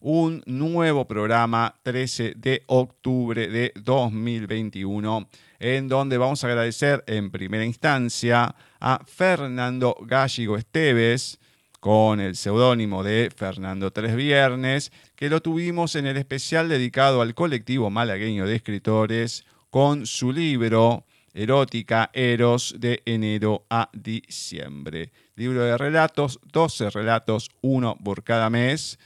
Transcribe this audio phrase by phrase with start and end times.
[0.00, 5.28] un nuevo programa 13 de octubre de 2021,
[5.58, 11.38] en donde vamos a agradecer en primera instancia a Fernando Gallego Esteves,
[11.80, 17.34] con el seudónimo de Fernando Tres Viernes, que lo tuvimos en el especial dedicado al
[17.34, 21.04] colectivo malagueño de escritores, con su libro
[21.34, 25.12] Erótica Eros de enero a diciembre.
[25.36, 28.98] Libro de relatos, 12 relatos, uno por cada mes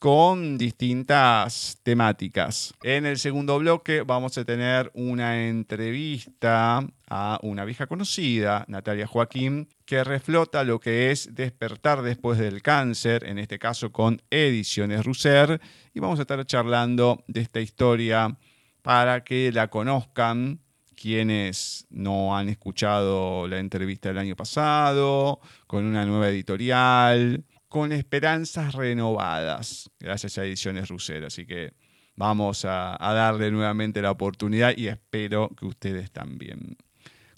[0.00, 2.72] con distintas temáticas.
[2.82, 9.68] En el segundo bloque vamos a tener una entrevista a una vieja conocida, Natalia Joaquín,
[9.84, 15.60] que reflota lo que es despertar después del cáncer, en este caso con Ediciones Russer,
[15.92, 18.38] y vamos a estar charlando de esta historia
[18.80, 20.60] para que la conozcan
[20.96, 28.74] quienes no han escuchado la entrevista del año pasado, con una nueva editorial, con esperanzas
[28.74, 31.28] renovadas, gracias a Ediciones Rusero.
[31.28, 31.72] Así que
[32.16, 36.76] vamos a, darle nuevamente la oportunidad y espero que ustedes también.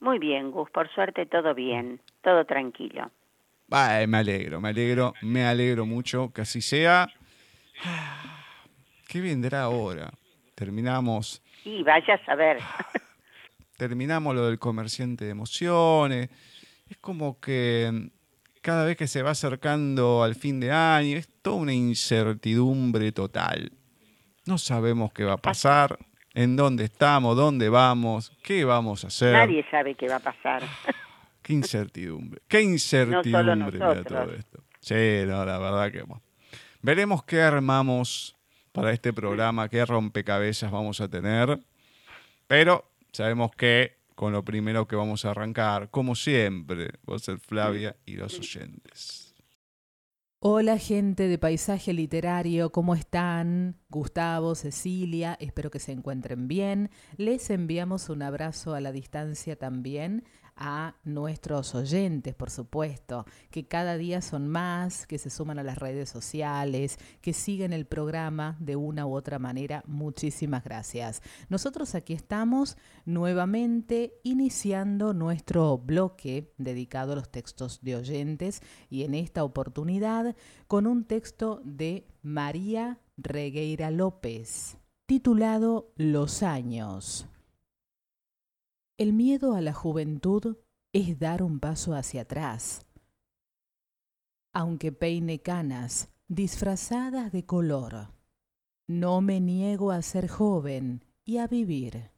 [0.05, 3.09] Muy bien, Gus, por suerte todo bien, todo tranquilo.
[3.69, 7.07] me alegro, me alegro, me alegro mucho que así sea.
[9.07, 10.11] ¿Qué vendrá ahora?
[10.53, 11.41] Terminamos.
[11.63, 12.59] Sí, vaya a saber.
[13.77, 16.29] Terminamos lo del comerciante de emociones.
[16.87, 18.11] Es como que
[18.61, 23.71] cada vez que se va acercando al fin de año, es toda una incertidumbre total.
[24.45, 25.97] No sabemos qué va a pasar,
[26.35, 29.33] en dónde estamos, dónde vamos, qué vamos a hacer.
[29.33, 30.61] Nadie sabe qué va a pasar.
[31.41, 34.63] qué incertidumbre, qué incertidumbre no todo esto.
[34.81, 36.03] Sí, no, la verdad que
[36.81, 38.35] veremos qué armamos
[38.71, 41.59] para este programa, qué rompecabezas vamos a tener,
[42.47, 48.17] pero sabemos que con lo primero que vamos a arrancar, como siempre, vos, Flavia y
[48.17, 49.24] los oyentes.
[50.47, 53.79] Hola gente de Paisaje Literario, ¿cómo están?
[53.89, 56.91] Gustavo, Cecilia, espero que se encuentren bien.
[57.17, 60.23] Les enviamos un abrazo a la distancia también
[60.55, 65.77] a nuestros oyentes, por supuesto, que cada día son más, que se suman a las
[65.77, 69.83] redes sociales, que siguen el programa de una u otra manera.
[69.87, 71.21] Muchísimas gracias.
[71.49, 79.13] Nosotros aquí estamos nuevamente iniciando nuestro bloque dedicado a los textos de oyentes y en
[79.13, 80.35] esta oportunidad
[80.67, 87.27] con un texto de María Regueira López titulado Los años.
[88.97, 90.55] El miedo a la juventud
[90.93, 92.85] es dar un paso hacia atrás.
[94.53, 98.13] Aunque peine canas disfrazadas de color,
[98.87, 102.11] no me niego a ser joven y a vivir.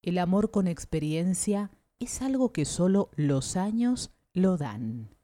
[0.00, 5.14] El amor con experiencia es algo que solo los años lo dan.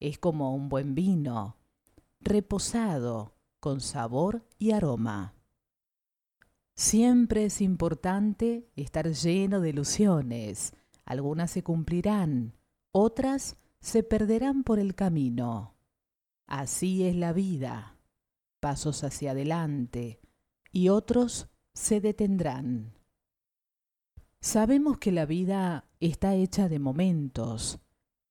[0.00, 1.56] Es como un buen vino,
[2.20, 5.34] reposado, con sabor y aroma.
[6.76, 10.74] Siempre es importante estar lleno de ilusiones.
[11.04, 12.54] Algunas se cumplirán,
[12.90, 15.76] otras se perderán por el camino.
[16.46, 17.96] Así es la vida.
[18.58, 20.20] Pasos hacia adelante
[20.72, 22.98] y otros se detendrán.
[24.40, 27.78] Sabemos que la vida está hecha de momentos.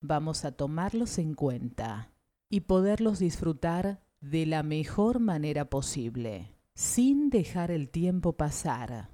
[0.01, 2.11] Vamos a tomarlos en cuenta
[2.49, 9.09] y poderlos disfrutar de la mejor manera posible sin dejar el tiempo pasar.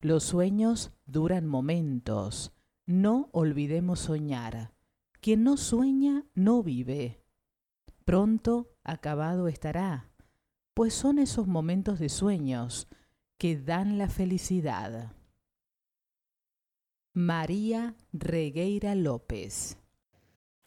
[0.00, 2.52] Los sueños duran momentos.
[2.86, 4.72] No olvidemos soñar.
[5.20, 7.22] Quien no sueña no vive.
[8.04, 10.06] Pronto acabado estará.
[10.74, 12.88] pues son esos momentos de sueños
[13.36, 15.12] que dan la felicidad.
[17.12, 19.76] María Regueira López.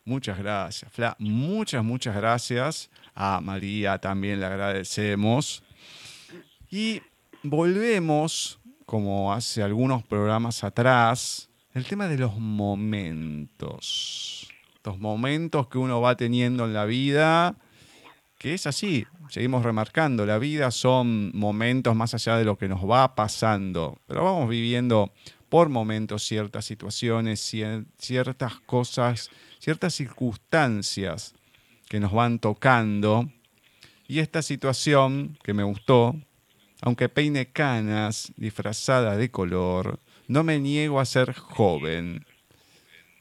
[0.05, 1.15] Muchas gracias, Fla.
[1.17, 2.91] Muchas, muchas gracias.
[3.15, 5.63] A María también le agradecemos.
[6.75, 7.03] Y
[7.43, 13.71] volvemos, como hace algunos programas atrás, el tema de los momentos.
[14.83, 17.57] Los momentos que uno va teniendo en la vida,
[18.39, 22.89] que es así, seguimos remarcando, la vida son momentos más allá de lo que nos
[22.89, 25.13] va pasando, pero vamos viviendo
[25.49, 27.53] por momentos ciertas situaciones,
[27.99, 29.29] ciertas cosas,
[29.59, 31.35] ciertas circunstancias
[31.87, 33.29] que nos van tocando.
[34.07, 36.15] Y esta situación que me gustó,
[36.83, 42.25] aunque peine canas disfrazada de color, no me niego a ser joven.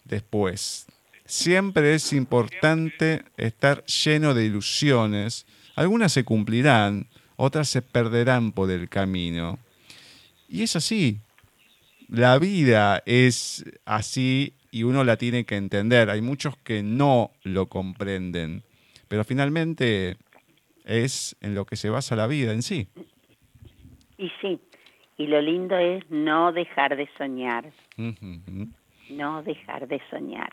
[0.04, 0.86] Después,
[1.24, 5.46] siempre es importante estar lleno de ilusiones.
[5.76, 7.06] Algunas se cumplirán,
[7.36, 9.60] otras se perderán por el camino.
[10.48, 11.20] Y es así,
[12.08, 16.10] la vida es así y uno la tiene que entender.
[16.10, 18.64] Hay muchos que no lo comprenden,
[19.06, 20.16] pero finalmente
[20.84, 22.88] es en lo que se basa la vida en sí.
[24.22, 24.60] Y sí,
[25.16, 27.72] y lo lindo es no dejar de soñar.
[29.10, 30.52] No dejar de soñar.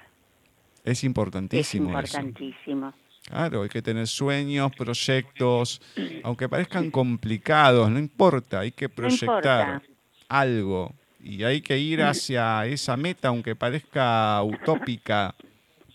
[0.83, 1.99] Es importantísimo.
[1.99, 2.93] Es importantísimo.
[3.27, 5.79] Claro, hay que tener sueños, proyectos,
[6.23, 9.83] aunque parezcan complicados, no importa, hay que proyectar
[10.27, 10.91] algo
[11.23, 15.35] y hay que ir hacia esa meta, aunque parezca utópica.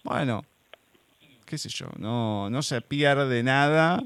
[0.05, 0.45] Bueno,
[1.45, 4.01] qué sé yo, no, no se pierde nada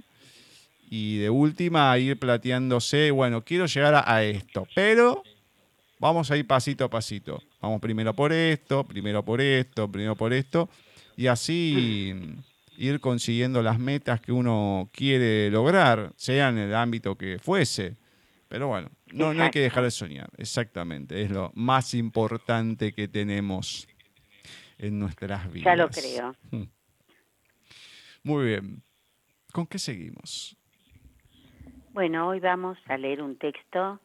[0.91, 5.23] y de última ir plateándose, bueno, quiero llegar a, esto, pero
[5.99, 7.43] vamos a ir pasito a pasito.
[7.61, 10.69] Vamos primero por esto, primero por esto, primero por esto,
[11.17, 12.15] y así
[12.77, 17.97] ir consiguiendo las metas que uno quiere lograr, sea en el ámbito que fuese.
[18.49, 21.23] Pero bueno, no, no hay que dejar de soñar, exactamente.
[21.23, 23.87] Es lo más importante que tenemos
[24.79, 25.65] en nuestras vidas.
[25.65, 26.35] Ya lo creo.
[28.23, 28.83] Muy bien.
[29.53, 30.58] ¿Con qué seguimos?
[31.99, 33.99] Bueno, hoy vamos a leer un texto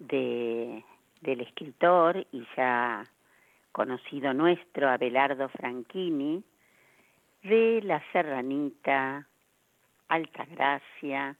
[0.00, 0.84] de,
[1.20, 3.06] del escritor y ya
[3.70, 6.42] conocido nuestro, Abelardo Franchini,
[7.44, 9.28] de La Serranita,
[10.08, 11.36] Alta Gracia,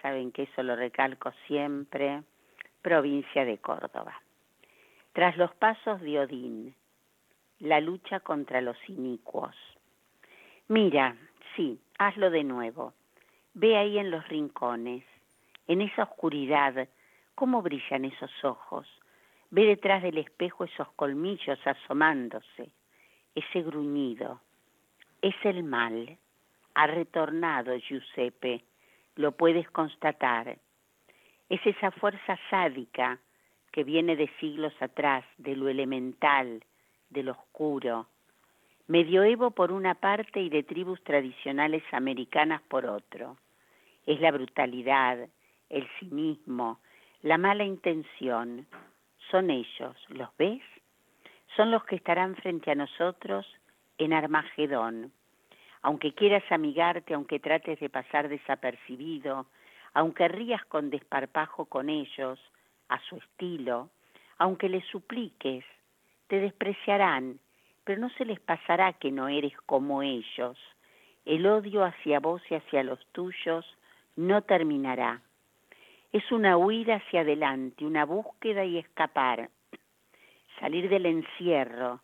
[0.00, 2.22] saben que eso lo recalco siempre,
[2.80, 4.22] provincia de Córdoba.
[5.12, 6.76] Tras los pasos de Odín,
[7.58, 9.56] la lucha contra los inicuos.
[10.68, 11.16] Mira,
[11.56, 12.94] sí, hazlo de nuevo.
[13.54, 15.02] Ve ahí en los rincones,
[15.66, 16.88] en esa oscuridad,
[17.34, 18.88] cómo brillan esos ojos.
[19.50, 22.70] Ve detrás del espejo esos colmillos asomándose,
[23.34, 24.40] ese gruñido.
[25.20, 26.16] Es el mal.
[26.74, 28.64] Ha retornado Giuseppe
[29.16, 30.58] lo puedes constatar.
[31.48, 33.18] Es esa fuerza sádica
[33.72, 36.64] que viene de siglos atrás, de lo elemental,
[37.10, 38.06] de lo oscuro,
[38.86, 43.36] medioevo por una parte y de tribus tradicionales americanas por otro.
[44.06, 45.28] Es la brutalidad,
[45.72, 46.80] el cinismo,
[47.22, 48.66] la mala intención.
[49.30, 50.62] Son ellos, ¿los ves?
[51.56, 53.46] Son los que estarán frente a nosotros
[53.98, 55.12] en Armagedón
[55.82, 59.46] aunque quieras amigarte, aunque trates de pasar desapercibido,
[59.94, 62.38] aunque rías con desparpajo con ellos,
[62.88, 63.90] a su estilo,
[64.38, 65.64] aunque les supliques,
[66.28, 67.40] te despreciarán,
[67.84, 70.56] pero no se les pasará que no eres como ellos.
[71.24, 73.66] El odio hacia vos y hacia los tuyos
[74.16, 75.20] no terminará.
[76.12, 79.48] Es una huida hacia adelante, una búsqueda y escapar,
[80.60, 82.00] salir del encierro,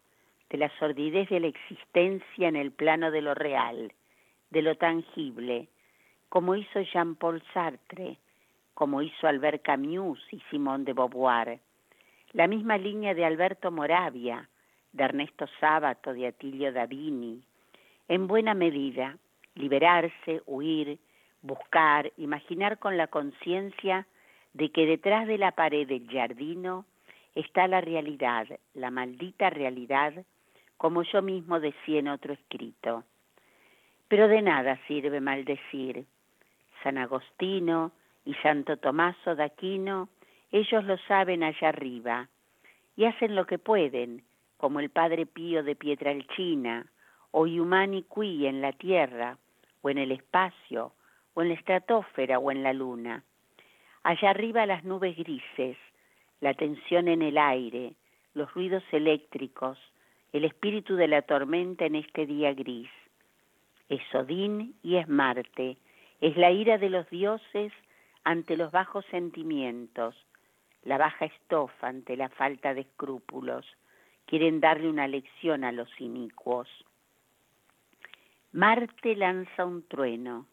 [0.49, 3.93] de la sordidez de la existencia en el plano de lo real,
[4.49, 5.69] de lo tangible,
[6.31, 8.17] como hizo Jean-Paul Sartre,
[8.73, 11.61] como hizo Albert Camus y Simone de Beauvoir,
[12.33, 14.49] la misma línea de Alberto Moravia,
[14.93, 17.43] de Ernesto Sábato, de Atilio Davini,
[18.09, 19.19] en buena medida,
[19.55, 20.99] liberarse, huir,
[21.43, 24.07] buscar, imaginar con la conciencia
[24.55, 26.85] de que detrás de la pared del jardino
[27.35, 30.25] está la realidad, la maldita realidad
[30.79, 33.05] como yo mismo decía en otro escrito.
[34.07, 36.07] Pero de nada sirve maldecir.
[36.83, 37.93] San Agostino
[38.25, 40.09] y Santo Tomaso de Aquino,
[40.53, 42.29] ellos lo saben allá arriba,
[42.97, 44.23] y hacen lo que pueden,
[44.57, 46.87] como el Padre Pío de Pietralcina,
[47.33, 49.37] o Humani Qui en la tierra,
[49.83, 50.93] o en el espacio,
[51.39, 53.23] o en la estratosfera, o en la luna.
[54.03, 55.77] Allá arriba las nubes grises,
[56.41, 57.95] la tensión en el aire,
[58.35, 59.79] los ruidos eléctricos,
[60.33, 62.91] el espíritu de la tormenta en este día gris.
[63.89, 65.77] Es Odín y es Marte,
[66.21, 67.73] Es la ira de los dioses
[68.25, 70.17] ante los bajos sentimientos,
[70.83, 73.65] la baja estofa ante la falta de escrúpulos.
[74.27, 76.69] Quieren darle una lección a los inicuos.
[78.51, 80.49] Marte lanza un trueno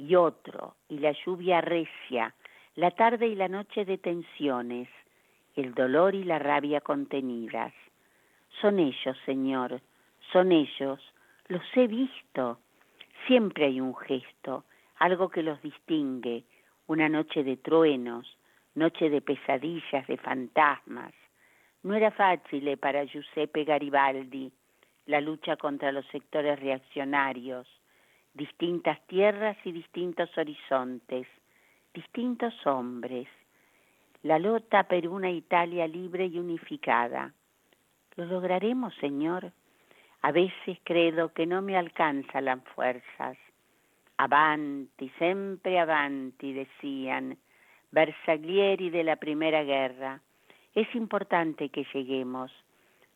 [0.00, 2.34] y otro, y la lluvia recia,
[2.74, 4.88] la tarde y la noche de tensiones,
[5.56, 7.72] el dolor y la rabia contenidas.
[8.60, 9.80] Son ellos, Señor,
[10.32, 11.00] son ellos,
[11.48, 12.58] los he visto.
[13.26, 14.64] Siempre hay un gesto,
[14.96, 16.44] algo que los distingue,
[16.86, 18.38] una noche de truenos,
[18.74, 21.12] noche de pesadillas, de fantasmas.
[21.82, 24.50] No era fácil para Giuseppe Garibaldi
[25.06, 27.66] la lucha contra los sectores reaccionarios,
[28.34, 31.26] distintas tierras y distintos horizontes,
[31.92, 33.28] distintos hombres,
[34.22, 37.32] la lota per una Italia libre y unificada.
[38.16, 39.52] ¿Lo lograremos, Señor?
[40.22, 43.38] A veces credo que no me alcanzan las fuerzas.
[44.18, 47.38] Avanti, siempre avanti, decían
[47.90, 50.20] Bersaglieri de la Primera Guerra.
[50.74, 52.52] Es importante que lleguemos.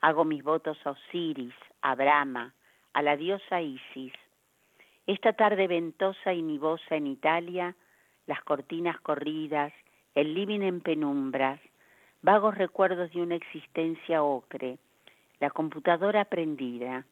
[0.01, 2.55] Hago mis votos a Osiris, a Brahma,
[2.95, 4.13] a la diosa Isis.
[5.07, 7.77] Esta tarde ventosa y nivosa en Italia,
[8.27, 9.73] las cortinas corridas,
[10.15, 11.61] el living en penumbras,
[12.23, 14.79] vagos recuerdos de una existencia ocre,
[15.41, 17.05] la computadora prendida,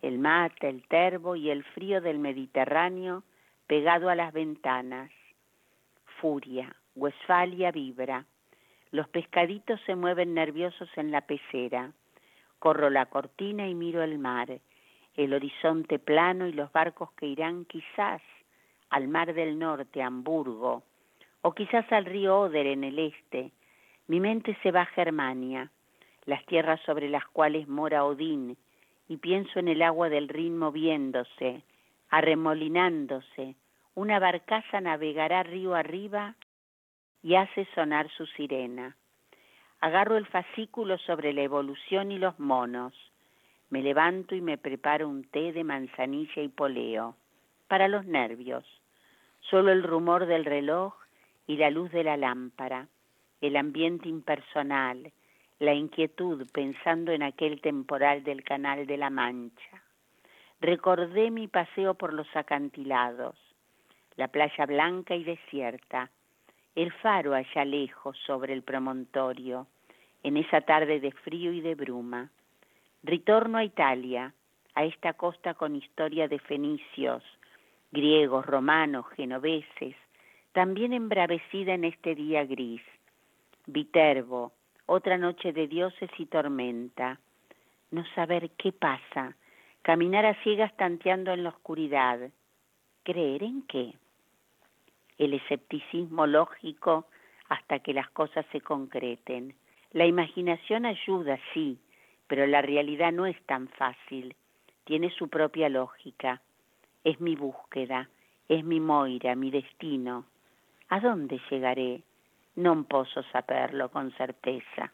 [0.00, 3.24] el mate, el terbo y el frío del Mediterráneo
[3.66, 5.10] pegado a las ventanas.
[6.20, 8.26] Furia, Westfalia vibra.
[8.92, 11.92] Los pescaditos se mueven nerviosos en la pecera.
[12.60, 14.60] Corro la cortina y miro el mar,
[15.24, 18.22] el horizonte plano y los barcos que irán quizás
[18.90, 20.82] al mar del norte, Hamburgo,
[21.42, 23.52] o quizás al río Oder en el este.
[24.08, 25.70] Mi mente se va a Germania
[26.26, 28.56] las tierras sobre las cuales mora Odín,
[29.08, 31.62] y pienso en el agua del Rin moviéndose,
[32.10, 33.56] arremolinándose,
[33.94, 36.36] una barcaza navegará río arriba
[37.22, 38.96] y hace sonar su sirena.
[39.80, 42.94] Agarro el fascículo sobre la evolución y los monos.
[43.70, 47.16] Me levanto y me preparo un té de manzanilla y poleo.
[47.68, 48.64] Para los nervios.
[49.40, 50.94] Solo el rumor del reloj
[51.46, 52.88] y la luz de la lámpara.
[53.40, 55.12] El ambiente impersonal,
[55.60, 59.82] la inquietud pensando en aquel temporal del Canal de la Mancha.
[60.60, 63.36] Recordé mi paseo por los acantilados,
[64.16, 66.10] la playa blanca y desierta,
[66.74, 69.66] el faro allá lejos sobre el promontorio,
[70.22, 72.30] en esa tarde de frío y de bruma.
[73.02, 74.34] Ritorno a Italia,
[74.74, 77.22] a esta costa con historia de fenicios,
[77.90, 79.96] griegos, romanos, genoveses,
[80.52, 82.82] también embravecida en este día gris.
[83.66, 84.52] Viterbo,
[84.84, 87.18] otra noche de dioses y tormenta,
[87.90, 89.34] no saber qué pasa,
[89.80, 92.30] caminar a ciegas tanteando en la oscuridad,
[93.02, 93.94] creer en qué,
[95.16, 97.06] el escepticismo lógico
[97.48, 99.54] hasta que las cosas se concreten.
[99.92, 101.78] La imaginación ayuda, sí,
[102.30, 104.36] pero la realidad no es tan fácil,
[104.84, 106.40] tiene su propia lógica,
[107.02, 108.08] es mi búsqueda,
[108.48, 110.26] es mi moira, mi destino.
[110.90, 112.02] ¿A dónde llegaré?
[112.54, 114.92] No posso saberlo con certeza.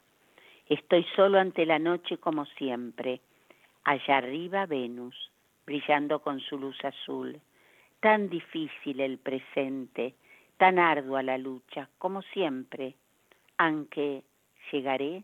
[0.67, 3.21] Estoy solo ante la noche como siempre.
[3.85, 5.31] Allá arriba Venus,
[5.67, 7.39] brillando con su luz azul.
[8.01, 10.15] Tan difícil el presente,
[10.57, 12.95] tan ardua la lucha, como siempre.
[13.59, 14.23] Aunque
[14.73, 15.23] llegaré,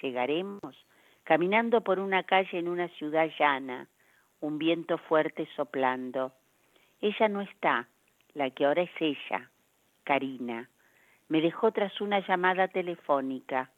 [0.00, 0.86] llegaremos,
[1.30, 3.86] caminando por una calle en una ciudad llana,
[4.40, 6.32] un viento fuerte soplando.
[7.00, 7.86] Ella no está,
[8.34, 9.48] la que ahora es ella,
[10.02, 10.68] Karina.
[11.28, 13.70] Me dejó tras una llamada telefónica.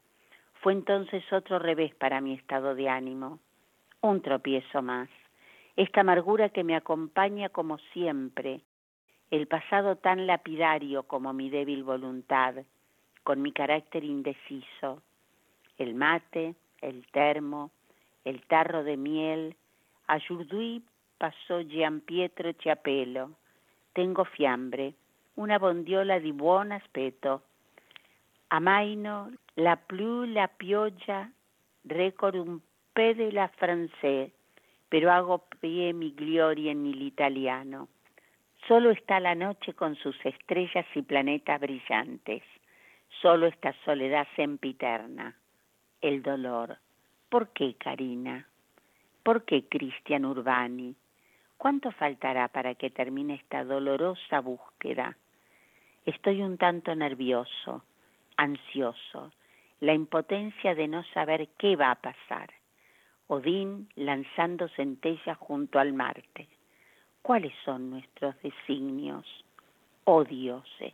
[0.63, 3.37] Fue entonces otro revés para mi estado de ánimo,
[4.01, 5.09] un tropiezo más,
[5.75, 8.61] esta amargura que me acompaña como siempre,
[9.29, 12.55] el pasado tan lapidario como mi débil voluntad,
[13.21, 15.03] con mi carácter indeciso,
[15.77, 17.71] el mate, el termo,
[18.25, 19.55] el tarro de miel,
[20.07, 20.19] a
[21.17, 23.31] pasó Gian Pietro Chiapello,
[23.93, 24.93] tengo fiambre,
[25.35, 27.43] una bondiola di buon aspetto.
[28.49, 31.31] Amaino la plu la pioggia
[31.85, 32.61] record un
[32.93, 34.31] pe de la francés,
[34.89, 37.87] pero hago pie mi gloria en el italiano.
[38.67, 42.43] Solo está la noche con sus estrellas y planetas brillantes.
[43.21, 45.35] Solo esta soledad sempiterna.
[46.03, 46.77] El dolor.
[47.29, 48.45] ¿Por qué, Karina?
[49.23, 50.95] ¿Por qué, Cristian Urbani?
[51.57, 55.15] ¿Cuánto faltará para que termine esta dolorosa búsqueda?
[56.05, 57.85] Estoy un tanto nervioso,
[58.35, 59.31] ansioso,
[59.79, 62.51] la impotencia de no saber qué va a pasar.
[63.27, 66.49] Odín lanzando centellas junto al Marte.
[67.21, 69.25] ¿Cuáles son nuestros designios?
[70.03, 70.93] o dioses.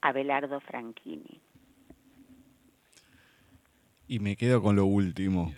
[0.00, 1.38] Abelardo Franchini.
[4.08, 5.54] Y me quedo con lo último.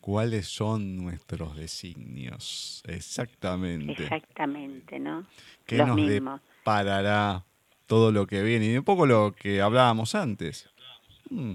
[0.00, 2.82] ¿Cuáles son nuestros designios?
[2.86, 4.04] Exactamente.
[4.04, 5.26] Exactamente, ¿no?
[5.64, 7.44] ¿Qué nos deparará
[7.86, 8.66] todo lo que viene?
[8.66, 10.70] Y un poco lo que hablábamos antes.
[11.30, 11.52] Mm,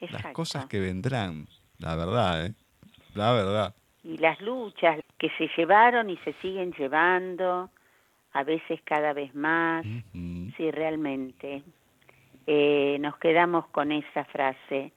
[0.00, 1.46] las cosas que vendrán,
[1.78, 2.54] la verdad, ¿eh?
[3.14, 3.74] La verdad.
[4.02, 7.70] Y las luchas que se llevaron y se siguen llevando,
[8.32, 9.84] a veces cada vez más.
[10.56, 11.62] Sí, realmente.
[12.46, 14.92] Eh, nos quedamos con esa frase.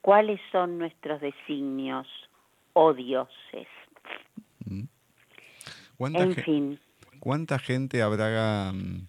[0.00, 2.06] ¿Cuáles son nuestros designios,
[2.72, 3.68] oh dioses?
[5.98, 6.80] en fin.
[7.18, 9.06] ¿Cuánta gente habrá mm,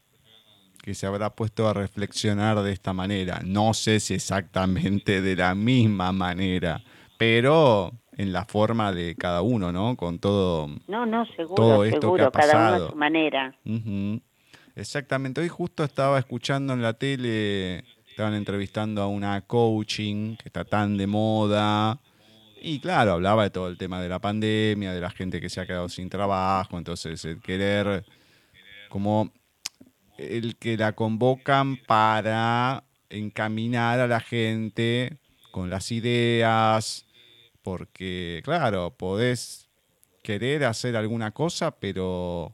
[0.84, 3.40] que se habrá puesto a reflexionar de esta manera?
[3.46, 6.82] No sé si exactamente de la misma manera,
[7.18, 9.96] pero en la forma de cada uno, ¿no?
[9.96, 12.52] Con todo, no, no, seguro, todo esto seguro, que ha pasado.
[12.52, 13.56] cada uno a su manera.
[14.76, 15.42] Exactamente.
[15.42, 20.98] Hoy justo estaba escuchando en la tele, estaban entrevistando a una coaching que está tan
[20.98, 22.00] de moda.
[22.62, 25.60] Y claro, hablaba de todo el tema de la pandemia, de la gente que se
[25.60, 28.06] ha quedado sin trabajo, entonces el querer,
[28.90, 29.32] como
[30.18, 35.18] el que la convocan para encaminar a la gente
[35.52, 37.08] con las ideas,
[37.64, 39.70] porque, claro, podés
[40.22, 42.54] querer hacer alguna cosa, pero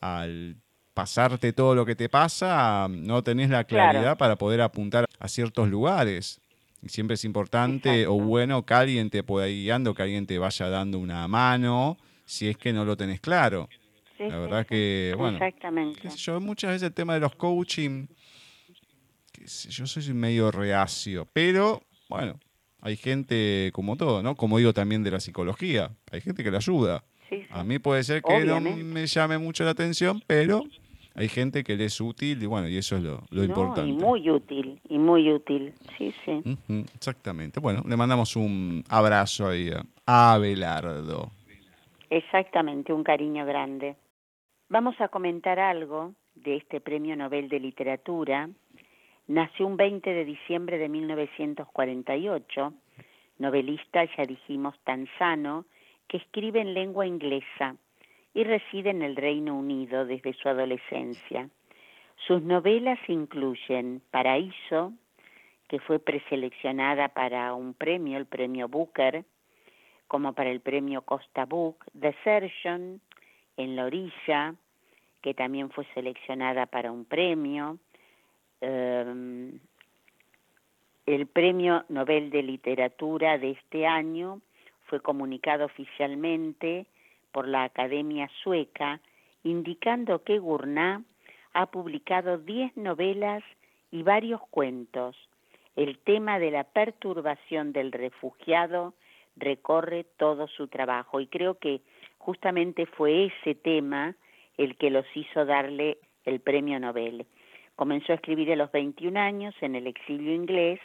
[0.00, 0.56] al
[0.94, 5.68] pasarte todo lo que te pasa, no tenés la claridad para poder apuntar a ciertos
[5.68, 6.40] lugares.
[6.82, 10.38] Y siempre es importante o bueno que alguien te pueda ir guiando, que alguien te
[10.38, 13.68] vaya dando una mano, si es que no lo tenés claro.
[14.18, 16.08] la verdad que, bueno, Exactamente.
[16.08, 18.06] yo, muchas veces el tema de los coaching,
[19.68, 22.38] yo soy medio reacio, pero bueno,
[22.80, 24.36] hay gente como todo, ¿no?
[24.36, 27.02] Como digo también de la psicología, hay gente que le ayuda.
[27.50, 30.64] A mí puede ser que no me llame mucho la atención, pero
[31.14, 33.90] hay gente que le es útil y bueno, y eso es lo, importante.
[33.90, 36.42] Y muy útil, y muy útil, sí, sí.
[36.94, 37.60] exactamente.
[37.60, 39.70] Bueno, le mandamos un abrazo ahí
[40.06, 41.30] a Abelardo.
[42.10, 43.96] Exactamente, un cariño grande.
[44.68, 48.48] Vamos a comentar algo de este Premio Nobel de Literatura
[49.26, 52.74] Nació un 20 de diciembre de 1948,
[53.38, 55.64] novelista, ya dijimos, tan sano,
[56.08, 57.76] que escribe en lengua inglesa
[58.34, 61.48] y reside en el Reino Unido desde su adolescencia.
[62.26, 64.92] Sus novelas incluyen Paraíso,
[65.68, 69.24] que fue preseleccionada para un premio, el premio Booker,
[70.08, 73.00] como para el premio Costa Book, Desertion,
[73.56, 74.54] En la orilla,
[75.22, 77.78] que también fue seleccionada para un premio,
[78.66, 79.58] Em,
[81.04, 84.40] el Premio Nobel de Literatura de este año
[84.86, 86.86] fue comunicado oficialmente
[87.34, 89.00] por la Academia Sueca,
[89.42, 91.02] indicando que Gurnah
[91.52, 93.42] ha publicado diez novelas
[93.90, 95.16] y varios cuentos.
[95.74, 98.94] El tema de la perturbación del refugiado
[99.34, 101.80] recorre todo su trabajo y creo que
[102.18, 104.14] justamente fue ese tema
[104.56, 107.26] el que los hizo darle el premio Nobel.
[107.74, 110.78] Comenzó a escribir a los 21 años en el exilio inglés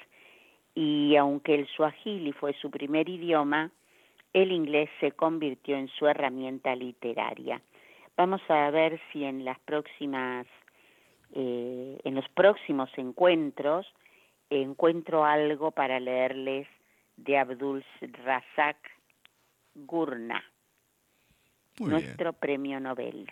[0.73, 3.69] y aunque el suajili fue su primer idioma,
[4.33, 7.61] el inglés se convirtió en su herramienta literaria.
[8.15, 10.45] Vamos a ver si en las próximas,
[11.33, 13.87] eh, en los próximos encuentros
[14.49, 16.67] encuentro algo para leerles
[17.17, 17.85] de Abdul
[18.23, 18.77] Razak
[19.75, 20.43] Gurna,
[21.79, 23.31] nuestro premio Nobel.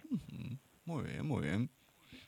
[0.85, 1.69] Muy bien, muy bien.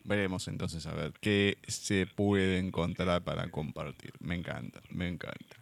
[0.04, 4.14] Veremos entonces a ver qué se puede encontrar para compartir.
[4.20, 5.59] Me encanta, me encanta.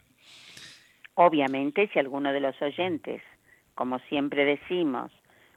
[1.20, 3.24] Obviamente, si alguno de los oyentes,
[3.74, 5.12] como siempre decimos,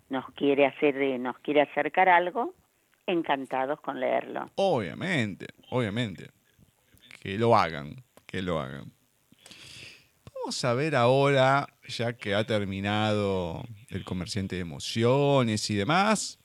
[0.08, 2.54] nos quiere hacer, nos quiere acercar algo,
[3.06, 4.50] encantados con leerlo.
[4.54, 6.30] Obviamente, obviamente.
[7.20, 8.90] Que lo hagan, que lo hagan.
[10.34, 16.38] Vamos a ver ahora, ya que ha terminado el comerciante de emociones y demás,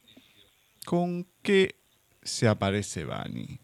[0.85, 1.75] con qué
[2.21, 3.61] se aparece Bani.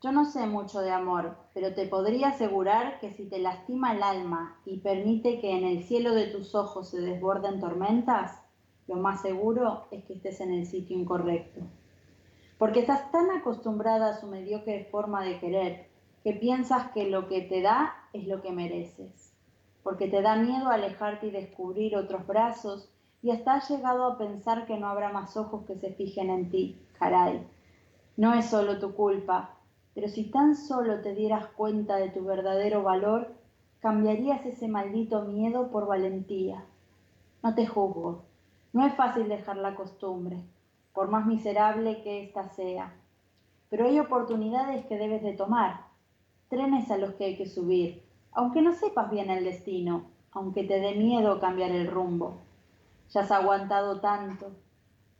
[0.00, 4.04] Yo no sé mucho de amor, pero te podría asegurar que si te lastima el
[4.04, 8.40] alma y permite que en el cielo de tus ojos se desborden tormentas,
[8.86, 11.62] lo más seguro es que estés en el sitio incorrecto.
[12.58, 15.88] Porque estás tan acostumbrada a su mediocre forma de querer
[16.22, 19.34] que piensas que lo que te da es lo que mereces.
[19.82, 22.88] Porque te da miedo alejarte y descubrir otros brazos
[23.20, 26.50] y hasta has llegado a pensar que no habrá más ojos que se fijen en
[26.50, 26.80] ti.
[27.00, 27.44] Caray,
[28.16, 29.57] no es solo tu culpa,
[29.98, 33.34] pero si tan solo te dieras cuenta de tu verdadero valor,
[33.80, 36.64] cambiarías ese maldito miedo por valentía.
[37.42, 38.22] No te juzgo.
[38.72, 40.40] No es fácil dejar la costumbre.
[40.92, 42.94] por más miserable que ésta sea.
[43.70, 45.86] Pero hay oportunidades que debes de tomar,
[46.48, 50.78] trenes a los que hay que subir, aunque no sepas bien el destino, aunque te
[50.78, 52.38] dé miedo cambiar el rumbo.
[53.10, 54.52] Ya has aguantado tanto.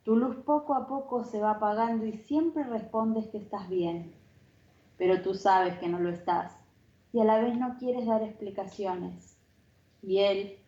[0.05, 4.15] Tu luz poco a poco se va apagando y siempre respondes que estás bien.
[4.99, 6.59] Pero tú sabes que no lo estás
[7.13, 9.39] y a la vez no quieres dar explicaciones.
[10.03, 10.59] Y él,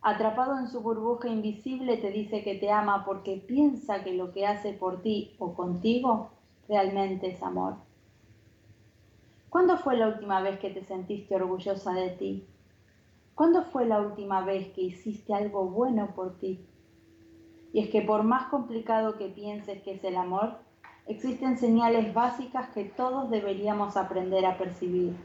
[0.00, 4.46] atrapado en su burbuja invisible, te dice que te ama porque piensa que lo que
[4.46, 6.30] hace por ti o contigo
[6.68, 7.76] realmente es amor.
[9.50, 12.46] ¿Cuándo fue la última vez que te sentiste orgullosa de ti?
[13.34, 16.64] ¿Cuándo fue la última vez que hiciste algo bueno por ti?
[17.72, 20.58] Y es que por más complicado que pienses que es el amor,
[21.10, 25.16] existen señales básicas que todos deberíamos aprender a percibir.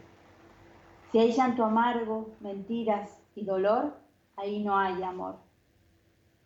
[1.12, 3.96] Si hay llanto amargo, mentiras y dolor,
[4.36, 5.38] ahí no hay amor.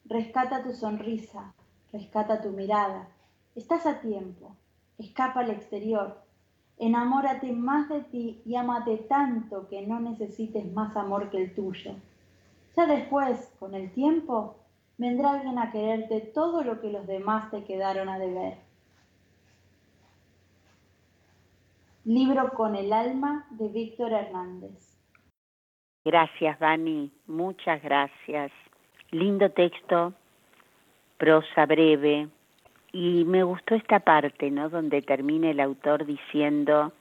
[0.05, 1.53] Rescata tu sonrisa,
[1.91, 3.07] rescata tu mirada.
[3.55, 4.55] Estás a tiempo.
[4.97, 6.17] Escapa al exterior
[6.79, 11.91] Enamórate más de ti y amate tanto que no necesites más amor que el tuyo.
[12.77, 14.55] Ya después, con el tiempo,
[14.97, 18.68] vendrá alguien a quererte todo lo que los demás te quedaron a deber.
[22.09, 24.97] Libro con el alma de Víctor Hernández.
[26.03, 27.11] Gracias, Dani.
[27.27, 28.51] Muchas gracias.
[29.11, 30.15] Lindo texto,
[31.19, 32.27] prosa breve,
[32.91, 34.69] y me gustó esta parte, ¿no?
[34.69, 36.93] Donde termina el autor diciendo,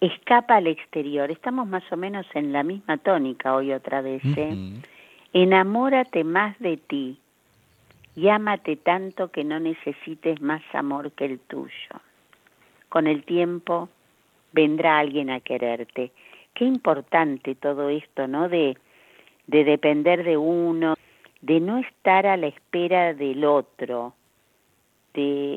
[0.00, 1.30] escapa al exterior.
[1.30, 4.80] Estamos más o menos en la misma tónica hoy otra vez, ¿eh?
[5.34, 7.20] Enamórate más de ti
[8.14, 12.00] y ámate tanto que no necesites más amor que el tuyo.
[12.88, 13.90] Con el tiempo
[14.56, 16.10] vendrá alguien a quererte.
[16.54, 18.48] Qué importante todo esto, ¿no?
[18.48, 18.76] De,
[19.46, 20.96] de depender de uno,
[21.42, 24.14] de no estar a la espera del otro,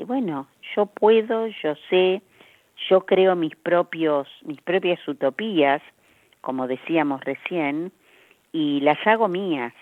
[0.06, 2.22] bueno, yo puedo, yo sé,
[2.90, 5.82] yo creo mis propios, mis propias utopías,
[6.42, 7.92] como decíamos recién,
[8.52, 9.74] y las hago mías.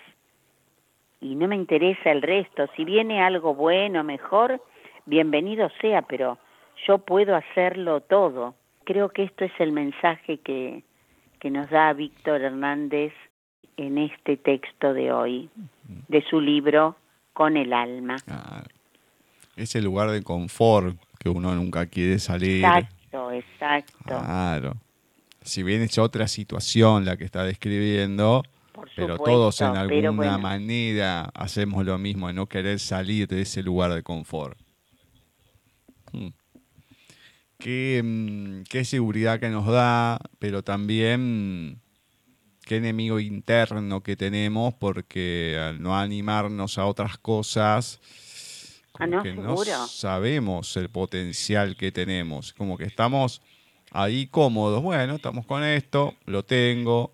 [1.20, 2.66] Y no me interesa el resto.
[2.76, 4.60] Si viene algo bueno, mejor,
[5.06, 6.38] bienvenido sea, pero
[6.86, 8.54] yo puedo hacerlo todo.
[8.88, 10.82] Creo que esto es el mensaje que,
[11.40, 13.12] que nos da Víctor Hernández
[13.76, 15.50] en este texto de hoy,
[16.08, 16.96] de su libro
[17.34, 18.16] Con el alma.
[18.28, 18.64] Ah,
[19.56, 22.64] ese lugar de confort que uno nunca quiere salir.
[22.64, 24.04] Exacto, exacto.
[24.06, 24.72] Claro.
[25.42, 28.42] Si bien es otra situación la que está describiendo,
[28.96, 34.02] pero todos en alguna manera hacemos lo mismo, no querer salir de ese lugar de
[34.02, 34.56] confort.
[36.10, 36.37] Hmm.
[37.58, 41.80] Qué, mm, qué, seguridad que nos da, pero también
[42.64, 48.00] qué enemigo interno que tenemos, porque al no animarnos a otras cosas,
[48.98, 53.40] Ah, no, que no sabemos el potencial que tenemos, como que estamos
[53.92, 57.12] ahí cómodos, bueno, estamos con esto, lo tengo,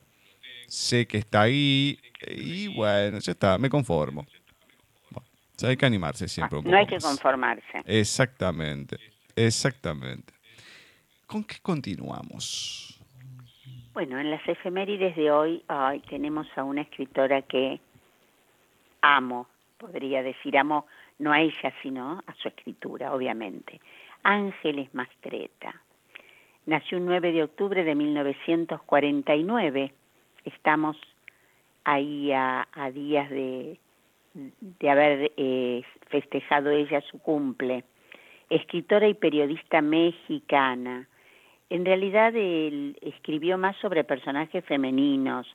[0.67, 4.27] sé que está ahí y bueno, ya está, me conformo.
[5.63, 7.83] hay que animarse siempre un No hay que conformarse.
[7.85, 8.97] Exactamente,
[9.37, 10.33] exactamente.
[11.27, 13.01] ¿Con qué continuamos?
[13.95, 15.63] Bueno, en las efemérides de hoy
[16.09, 17.81] tenemos a una escritora que
[19.01, 19.47] amo,
[19.79, 20.87] podría decir, amo
[21.19, 23.81] no a ella, sino a su escritura, obviamente.
[24.25, 25.81] Ángeles Mastreta.
[26.67, 29.93] Nació un 9 de octubre de 1949.
[30.45, 30.97] Estamos
[31.85, 33.79] ahí a, días de,
[34.33, 37.85] de haber eh, festejado ella su cumple.
[38.51, 41.07] Escritora y periodista mexicana.
[41.75, 45.53] En realidad él escribió más sobre personajes femeninos.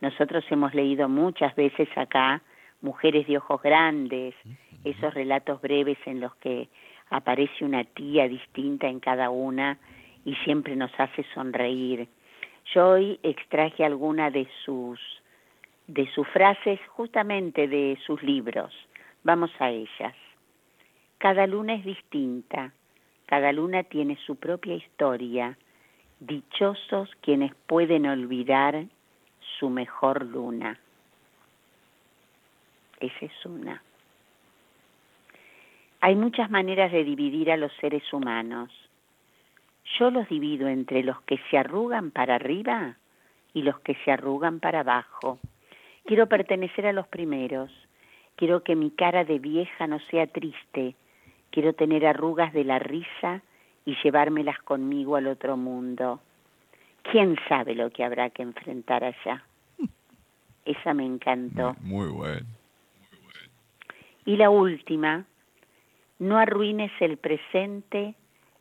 [0.00, 2.40] Nosotros hemos leído muchas veces acá
[2.80, 4.34] Mujeres de Ojos Grandes,
[4.82, 6.70] esos relatos breves en los que
[7.10, 9.76] aparece una tía distinta en cada una
[10.24, 12.08] y siempre nos hace sonreír.
[12.72, 14.98] Yo hoy extraje alguna de sus
[15.86, 18.72] de sus frases justamente de sus libros.
[19.22, 20.14] Vamos a ellas.
[21.18, 22.72] Cada luna es distinta,
[23.28, 25.58] cada luna tiene su propia historia.
[26.18, 28.86] Dichosos quienes pueden olvidar
[29.58, 30.80] su mejor luna.
[32.98, 33.82] Esa es una.
[36.00, 38.70] Hay muchas maneras de dividir a los seres humanos.
[39.98, 42.96] Yo los divido entre los que se arrugan para arriba
[43.52, 45.38] y los que se arrugan para abajo.
[46.06, 47.70] Quiero pertenecer a los primeros.
[48.36, 50.94] Quiero que mi cara de vieja no sea triste.
[51.50, 53.42] Quiero tener arrugas de la risa
[53.84, 56.20] y llevármelas conmigo al otro mundo.
[57.10, 59.42] ¿Quién sabe lo que habrá que enfrentar allá?
[60.64, 61.74] Esa me encantó.
[61.80, 62.46] Muy bueno.
[64.26, 65.24] Y la última,
[66.18, 68.14] No arruines el presente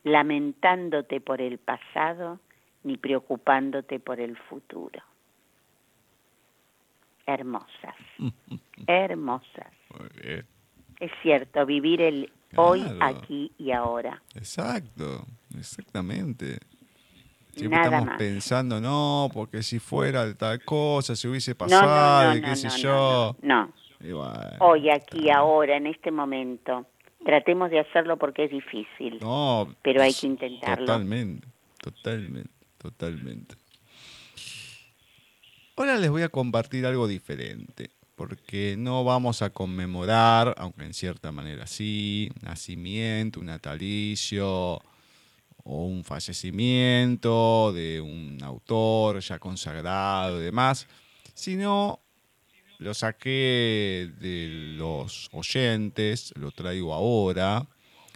[0.03, 2.39] lamentándote por el pasado
[2.83, 5.01] ni preocupándote por el futuro.
[7.25, 7.95] Hermosas,
[8.87, 9.73] hermosas.
[9.99, 10.45] Muy bien.
[11.01, 13.05] Es cierto, vivir el hoy, Claro.
[13.05, 14.21] aquí y ahora.
[14.35, 15.25] Exacto,
[15.57, 16.59] exactamente.
[17.55, 18.17] Siempre Nada estamos más.
[18.19, 22.47] pensando, no, porque si fuera tal cosa, si hubiese No, no, pasado, no, y qué
[22.49, 23.35] no, sé yo.
[23.41, 26.85] no, bueno, Hoy, aquí, ahora, en este momento.
[27.25, 29.17] Tratemos de hacerlo porque es difícil.
[29.21, 30.85] No, Pero hay que intentarlo.
[30.85, 31.47] Totalmente,
[31.81, 33.55] totalmente, totalmente.
[35.75, 41.31] Ahora les voy a compartir algo diferente, porque no vamos a conmemorar, aunque en cierta
[41.31, 44.81] manera sí, nacimiento, un natalicio
[45.63, 50.87] o un fallecimiento de un autor ya consagrado y demás,
[51.35, 51.99] sino
[52.79, 57.67] lo saqué de los oyentes, lo traigo ahora,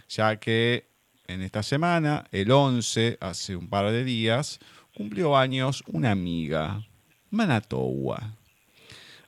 [0.08, 0.88] ya que
[1.28, 4.58] en esta semana, el 11, hace un par de días,
[4.96, 6.84] cumplió años una amiga,
[7.30, 8.41] Manatowa.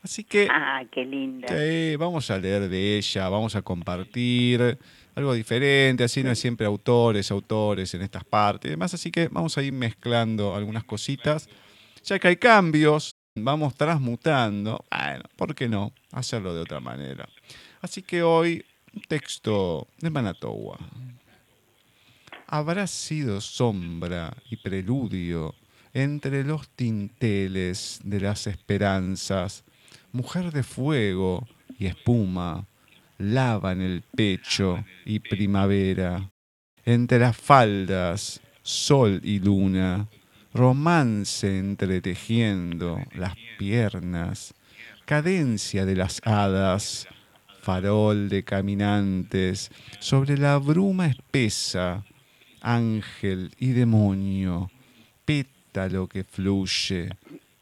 [0.04, 1.48] Así que Ah, qué linda.
[1.48, 4.78] sí, vamos a leer de ella, vamos a compartir
[5.14, 9.28] algo diferente, así no es siempre autores, autores en estas partes y demás, así que
[9.28, 11.48] vamos a ir mezclando algunas cositas,
[12.04, 15.92] ya que hay cambios, vamos transmutando, bueno, ¿por qué no?
[16.12, 17.26] Hacerlo de otra manera.
[17.80, 18.62] Así que hoy,
[18.94, 20.78] un texto de Manatowa.
[22.46, 25.54] Habrá sido sombra y preludio
[25.94, 29.64] entre los tinteles de las esperanzas,
[30.14, 31.46] mujer de fuego
[31.76, 32.66] y espuma,
[33.18, 36.30] lava en el pecho y primavera,
[36.84, 40.08] entre las faldas, sol y luna,
[40.54, 44.54] romance entretejiendo las piernas,
[45.04, 47.08] cadencia de las hadas,
[47.60, 49.70] farol de caminantes.
[49.98, 52.04] Sobre la bruma espesa,
[52.60, 54.70] ángel y demonio,
[55.24, 57.10] pétalo que fluye,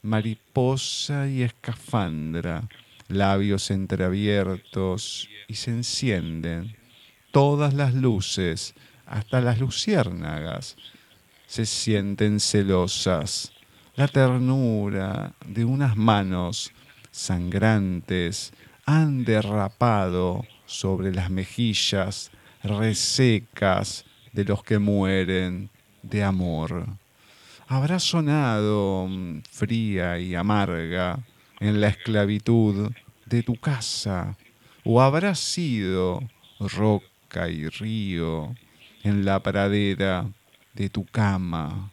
[0.03, 2.69] mariposa y escafandra,
[3.09, 6.77] labios entreabiertos y se encienden
[7.31, 8.75] todas las luces,
[9.07, 10.77] hasta las luciérnagas,
[11.47, 13.53] se sienten celosas.
[13.95, 16.73] La ternura de unas manos
[17.11, 18.53] sangrantes
[18.87, 22.31] han derrapado sobre las mejillas
[22.63, 25.71] resecas de los que mueren
[26.03, 26.87] de amor.
[27.73, 31.19] Habrá sonado mm, fría y amarga
[31.59, 32.93] en la esclavitud
[33.25, 34.37] de tu casa,
[34.85, 36.23] o habrá sido
[36.61, 38.55] roca y río
[39.05, 40.27] en la pradera
[40.75, 41.91] de tu cama,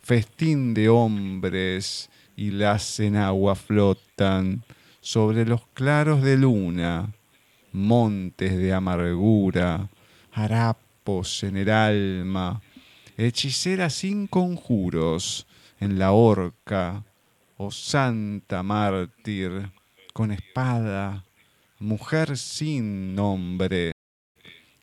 [0.00, 4.62] festín de hombres y las en agua flotan
[5.00, 7.12] sobre los claros de luna,
[7.72, 9.88] montes de amargura,
[10.32, 12.62] harapos en el alma,
[13.16, 15.46] hechicera sin conjuros
[15.80, 17.04] en la horca,
[17.56, 19.70] oh santa mártir,
[20.12, 21.24] con espada,
[21.78, 23.92] mujer sin nombre,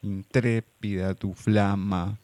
[0.01, 2.19] intrépida tu flama,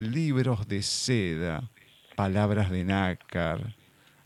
[0.00, 1.70] libros de seda,
[2.16, 3.76] palabras de nácar,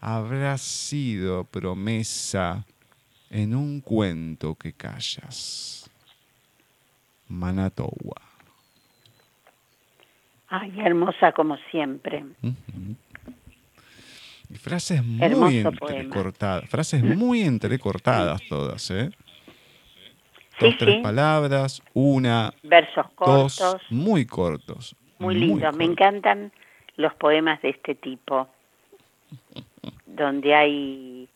[0.01, 2.65] habrá sido promesa
[3.31, 5.91] en un cuento que callas.
[7.29, 8.26] Manatowa.
[10.49, 12.25] Ay, hermosa como siempre.
[14.49, 19.11] Y frases muy entrecortadas, frases muy entrecortadas todas, ¿eh?
[20.59, 21.03] Sí, Dos, tres sí.
[21.03, 24.97] palabras, una, Versos cortos, dos, muy cortos.
[25.19, 25.77] muy lindos.
[25.77, 25.91] Me cortos.
[25.91, 26.53] encantan
[26.97, 28.49] los poemas de este tipo,
[30.07, 31.29] donde hay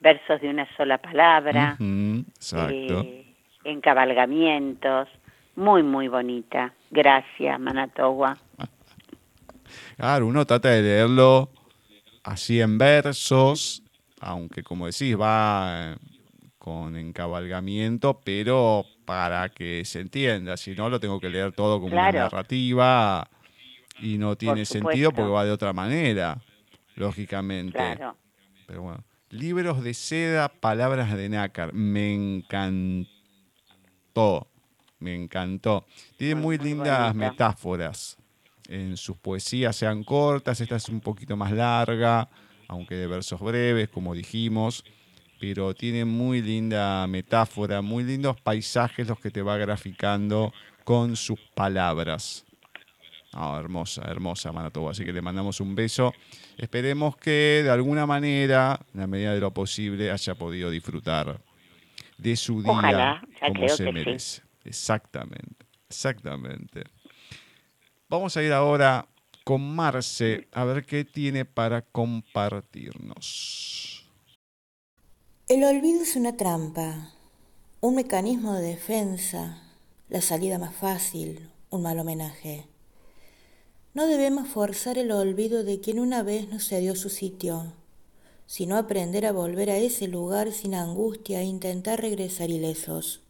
[0.00, 3.00] versos de una sola palabra, Ujú, exacto.
[3.02, 3.24] eh,
[3.62, 5.08] encabalgamientos,
[5.56, 6.72] muy, muy bonita.
[6.90, 8.36] Gracias, Manatowa.
[9.96, 11.50] Claro, uno trata de leerlo
[12.22, 13.82] así en versos,
[14.20, 15.96] aunque como decís, va eh,
[16.58, 21.90] con encabalgamiento, pero para que se entienda, si no lo tengo que leer todo como
[21.90, 22.16] Claro.
[22.18, 23.28] una narrativa
[24.00, 26.40] y no tiene sentido porque va de otra manera,
[26.96, 27.72] lógicamente.
[27.78, 28.16] Claro.
[28.66, 33.08] Pero bueno, libros de seda, palabras de nácar, me encantó,
[34.98, 35.86] me encantó.
[36.16, 38.16] Tiene Muy, lindas metáforas
[38.68, 42.28] en sus poesías, sean cortas, esta es un poquito más larga,
[42.68, 44.84] aunque de versos breves, como dijimos,
[45.38, 50.52] pero tiene muy linda metáfora, muy lindos paisajes los que te va graficando
[50.84, 52.44] con sus palabras.
[53.36, 54.92] Ah, hermosa, hermosa Manatoba.
[54.92, 56.14] Así que le mandamos un beso.
[56.56, 61.40] Esperemos que de alguna manera, en la medida de lo posible, haya podido disfrutar
[62.16, 64.40] de su día Ojalá, como se que sí.
[64.64, 66.84] Exactamente, Exactamente.
[68.08, 69.08] Vamos a ir ahora
[69.44, 74.08] con Marce a ver qué tiene para compartirnos.
[75.48, 77.12] El olvido es una trampa,
[77.80, 79.62] un mecanismo de defensa,
[80.08, 82.66] la salida más fácil, un mal homenaje.
[83.92, 87.74] No debemos forzar el olvido de quien una vez nos cedió su sitio,
[88.46, 93.23] sino aprender a volver a ese lugar sin angustia e intentar regresar ilesos.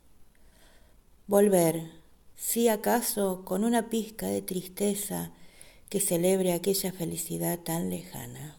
[1.27, 1.91] Volver,
[2.37, 5.33] si acaso con una pizca de tristeza
[5.89, 8.57] que celebre aquella felicidad tan lejana.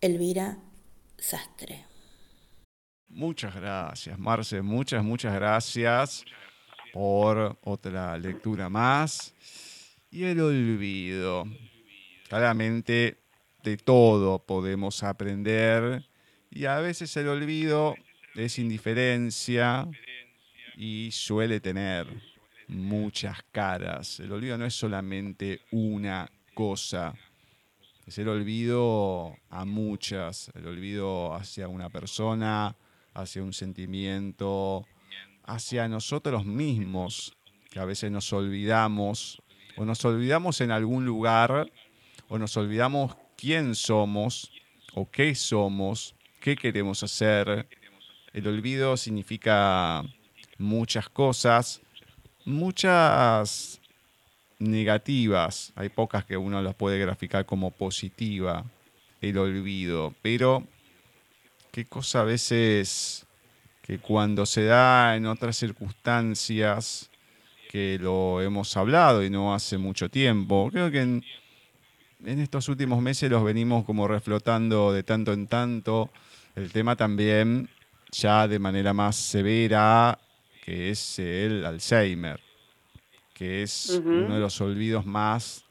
[0.00, 0.58] Elvira
[1.16, 1.84] Sastre.
[3.06, 6.24] Muchas gracias, Marce, muchas, muchas gracias
[6.92, 9.32] por otra lectura más.
[10.10, 11.44] Y el olvido.
[12.28, 13.22] Claramente
[13.62, 16.04] de todo podemos aprender
[16.50, 17.94] y a veces el olvido
[18.34, 19.88] es indiferencia
[20.76, 22.06] y suele tener
[22.68, 24.20] muchas caras.
[24.20, 27.14] El olvido no es solamente una cosa,
[28.06, 32.76] es el olvido a muchas, el olvido hacia una persona,
[33.14, 34.86] hacia un sentimiento,
[35.44, 37.34] hacia nosotros mismos,
[37.70, 39.42] que a veces nos olvidamos,
[39.76, 41.70] o nos olvidamos en algún lugar,
[42.28, 44.52] o nos olvidamos quién somos,
[44.94, 47.66] o qué somos, qué queremos hacer.
[48.34, 50.02] El olvido significa
[50.58, 51.80] muchas cosas,
[52.44, 53.80] muchas
[54.58, 58.64] negativas, hay pocas que uno las puede graficar como positiva,
[59.20, 60.66] el olvido, pero
[61.70, 63.24] qué cosa a veces
[63.82, 67.10] que cuando se da en otras circunstancias,
[67.70, 71.24] que lo hemos hablado y no hace mucho tiempo, creo que en,
[72.24, 76.10] en estos últimos meses los venimos como reflotando de tanto en tanto,
[76.56, 77.68] el tema también
[78.14, 80.18] ya de manera más severa
[80.64, 82.40] que es el Alzheimer,
[83.34, 85.64] que es uno de los olvidos más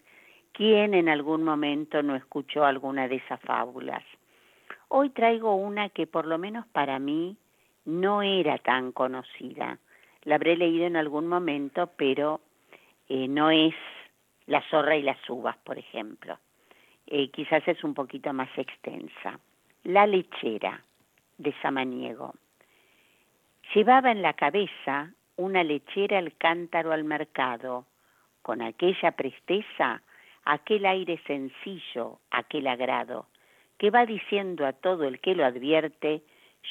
[0.53, 4.03] ¿Quién en algún momento no escuchó alguna de esas fábulas?
[4.88, 7.37] Hoy traigo una que por lo menos para mí
[7.85, 9.79] no era tan conocida.
[10.25, 12.41] La habré leído en algún momento, pero
[13.09, 13.75] eh, no es
[14.47, 16.38] La zorra y las uvas, por ejemplo.
[17.07, 19.38] Eh, quizás es un poquito más extensa.
[19.85, 20.83] La lechera
[21.37, 22.35] de Samaniego.
[23.75, 27.87] Llevaba en la cabeza una lechera el cántaro al mercado,
[28.41, 30.03] con aquella presteza,
[30.45, 33.27] aquel aire sencillo, aquel agrado,
[33.77, 36.23] que va diciendo a todo el que lo advierte,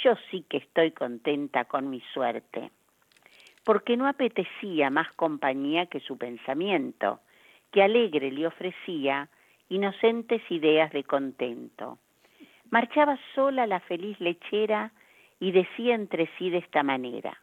[0.03, 2.71] yo sí que estoy contenta con mi suerte,
[3.63, 7.19] porque no apetecía más compañía que su pensamiento,
[7.71, 9.29] que alegre le ofrecía
[9.69, 11.99] inocentes ideas de contento.
[12.71, 14.91] Marchaba sola la feliz lechera
[15.39, 17.37] y decía entre sí de esta manera,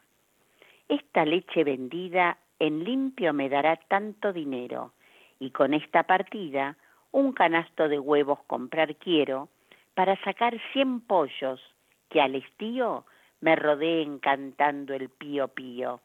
[0.87, 4.93] esta leche vendida en limpio me dará tanto dinero,
[5.39, 6.77] y con esta partida
[7.11, 9.49] un canasto de huevos comprar quiero,
[9.93, 11.61] para sacar cien pollos
[12.09, 13.05] que al estío
[13.41, 16.01] me rodeen cantando el pío pío.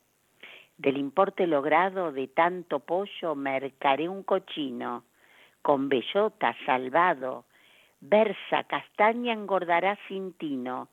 [0.79, 5.05] Del importe logrado de tanto pollo mercaré un cochino,
[5.63, 7.45] con bellota salvado,
[8.01, 10.89] versa castaña engordará sin tino,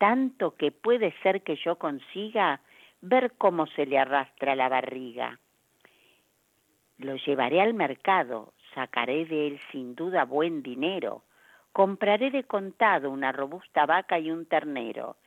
[0.00, 2.62] tanto que puede ser que yo consiga
[3.02, 5.38] ver cómo se le arrastra la barriga.
[6.96, 11.24] Lo llevaré al mercado, sacaré de él sin duda buen dinero.
[11.72, 15.18] Compraré de contado una robusta vaca y un ternero,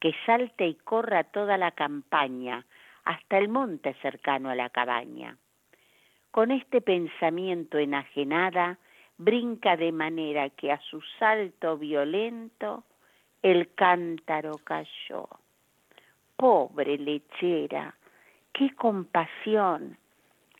[0.00, 2.64] que salte y corra toda la campaña,
[3.04, 5.36] hasta el monte cercano a la cabaña.
[6.30, 8.78] Con este pensamiento enajenada,
[9.18, 12.84] brinca de manera que a su salto violento
[13.42, 15.28] el cántaro cayó.
[16.36, 17.94] Pobre lechera,
[18.52, 19.98] qué compasión.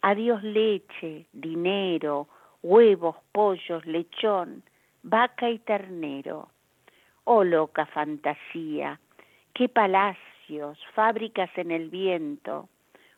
[0.03, 2.28] Adiós leche, dinero,
[2.62, 4.62] huevos, pollos, lechón,
[5.03, 6.49] vaca y ternero.
[7.24, 8.99] Oh loca fantasía,
[9.55, 12.68] qué palacios, fábricas en el viento.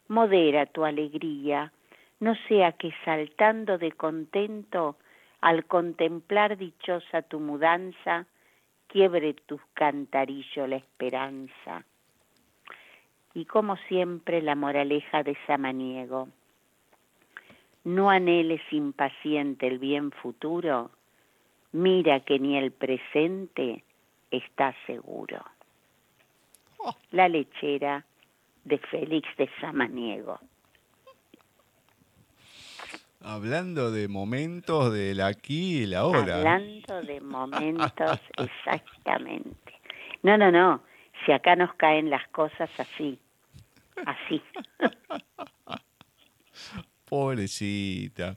[0.08, 1.72] Modera tu alegría,
[2.20, 4.96] no sea que saltando de contento
[5.40, 8.26] al contemplar dichosa tu mudanza,
[8.94, 11.84] quiebre tu cantarillo la esperanza.
[13.34, 16.28] Y como siempre la moraleja de Samaniego,
[17.82, 20.92] no anheles impaciente el bien futuro,
[21.72, 23.82] mira que ni el presente
[24.30, 25.44] está seguro.
[26.78, 26.94] Oh.
[27.10, 28.04] La lechera
[28.62, 30.38] de Félix de Samaniego.
[33.26, 36.36] Hablando de momentos del aquí y la ahora.
[36.36, 39.72] Hablando de momentos, exactamente.
[40.22, 40.82] No, no, no.
[41.24, 43.18] Si acá nos caen las cosas así.
[44.04, 44.42] Así.
[47.06, 48.36] Pobrecita.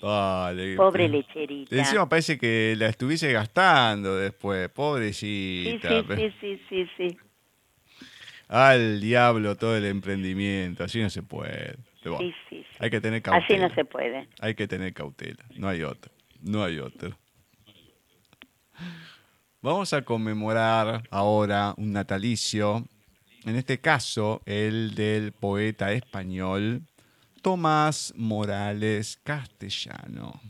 [0.00, 1.74] Pobre lecherita.
[1.74, 4.68] Encima parece que la estuviese gastando después.
[4.68, 5.88] Pobrecita.
[5.88, 7.16] Sí, sí, sí, sí, sí.
[8.48, 10.84] Al diablo todo el emprendimiento.
[10.84, 11.76] Así no se puede.
[12.78, 13.44] Hay que tener cautela.
[13.44, 14.28] Así no se puede.
[14.40, 15.44] Hay que tener cautela.
[15.56, 16.12] No hay otra.
[16.42, 17.16] No hay otra.
[19.62, 22.86] Vamos a conmemorar ahora un natalicio.
[23.44, 26.82] En este caso, el del poeta español
[27.42, 30.40] Tomás Morales Castellano.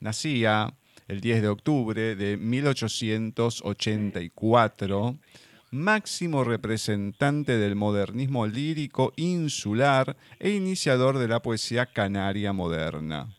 [0.00, 0.72] Nacía
[1.08, 5.18] el 10 de octubre de 1884
[5.70, 13.36] máximo representante del modernismo lírico insular e iniciador de la poesía canaria moderna.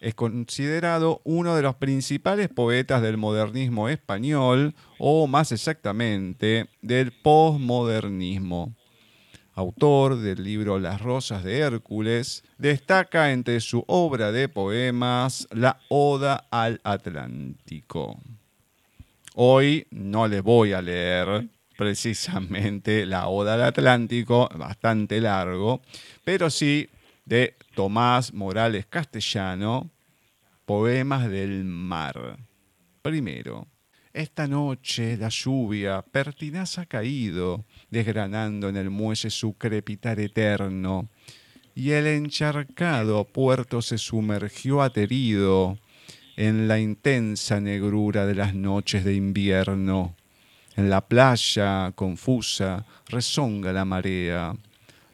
[0.00, 8.76] Es considerado uno de los principales poetas del modernismo español, o más exactamente, del posmodernismo.
[9.54, 16.46] Autor del libro Las Rosas de Hércules, destaca entre su obra de poemas la Oda
[16.52, 18.20] al Atlántico.
[19.40, 25.80] Hoy no les voy a leer precisamente la Oda al Atlántico, bastante largo,
[26.24, 26.88] pero sí
[27.24, 29.92] de Tomás Morales Castellano,
[30.64, 32.36] Poemas del Mar.
[33.00, 33.68] Primero,
[34.12, 41.10] esta noche la lluvia pertinaz ha caído, desgranando en el muelle su crepitar eterno,
[41.76, 45.78] y el encharcado puerto se sumergió aterido
[46.38, 50.14] en la intensa negrura de las noches de invierno.
[50.76, 54.54] En la playa confusa rezonga la marea.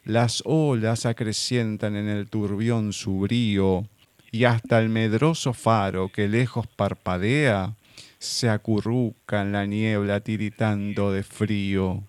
[0.03, 3.87] Las olas acrecientan en el turbión su brío
[4.31, 7.73] y hasta el medroso faro que lejos parpadea
[8.19, 12.03] se acurruca en la niebla tiritando de frío.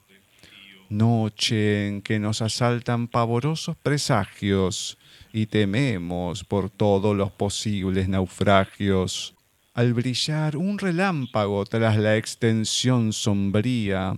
[0.91, 4.99] Noche en que nos asaltan pavorosos presagios
[5.33, 9.35] y tememos por todos los posibles naufragios.
[9.75, 14.17] Al brillar un relámpago tras la extensión sombría,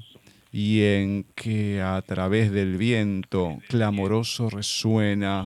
[0.53, 5.45] y en que a través del viento clamoroso resuena,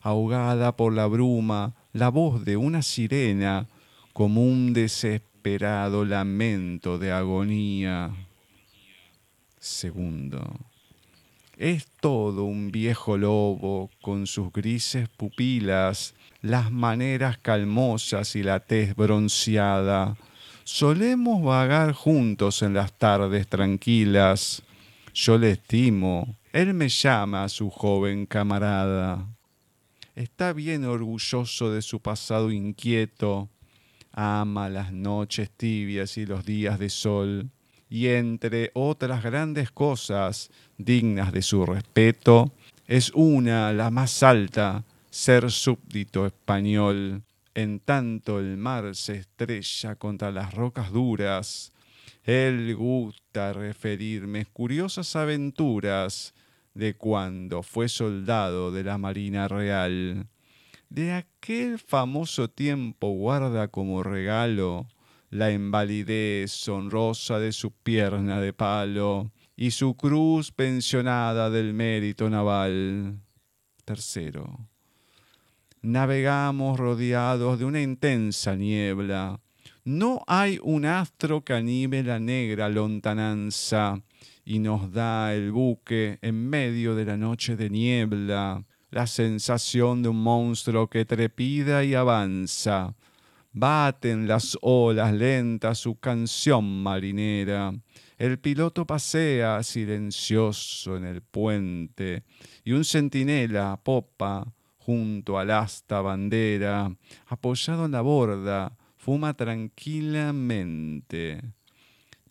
[0.00, 3.66] ahogada por la bruma, la voz de una sirena,
[4.12, 8.10] como un desesperado lamento de agonía.
[9.58, 10.67] Segundo.
[11.58, 18.94] Es todo un viejo lobo con sus grises pupilas, las maneras calmosas y la tez
[18.94, 20.16] bronceada.
[20.62, 24.62] Solemos vagar juntos en las tardes tranquilas.
[25.12, 29.26] Yo le estimo, él me llama a su joven camarada.
[30.14, 33.48] Está bien orgulloso de su pasado inquieto,
[34.12, 37.50] ama las noches tibias y los días de sol
[37.90, 42.52] y entre otras grandes cosas dignas de su respeto,
[42.86, 47.22] es una, la más alta, ser súbdito español.
[47.54, 51.72] En tanto el mar se estrella contra las rocas duras,
[52.24, 56.34] él gusta referirme curiosas aventuras
[56.74, 60.26] de cuando fue soldado de la Marina Real.
[60.90, 64.86] De aquel famoso tiempo guarda como regalo
[65.30, 73.20] la invalidez honrosa de su pierna de palo y su cruz pensionada del mérito naval.
[73.84, 74.68] Tercero,
[75.82, 79.40] navegamos rodeados de una intensa niebla.
[79.84, 84.02] No hay un astro que anime la negra lontananza
[84.44, 90.08] y nos da el buque en medio de la noche de niebla la sensación de
[90.08, 92.94] un monstruo que trepida y avanza.
[93.52, 97.72] Baten las olas lentas su canción marinera.
[98.18, 102.24] El piloto pasea silencioso en el puente
[102.64, 106.94] y un centinela popa junto al asta bandera,
[107.26, 111.42] apoyado en la borda, fuma tranquilamente.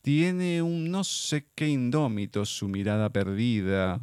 [0.02, 4.02] Tiene un no sé qué indómito su mirada perdida,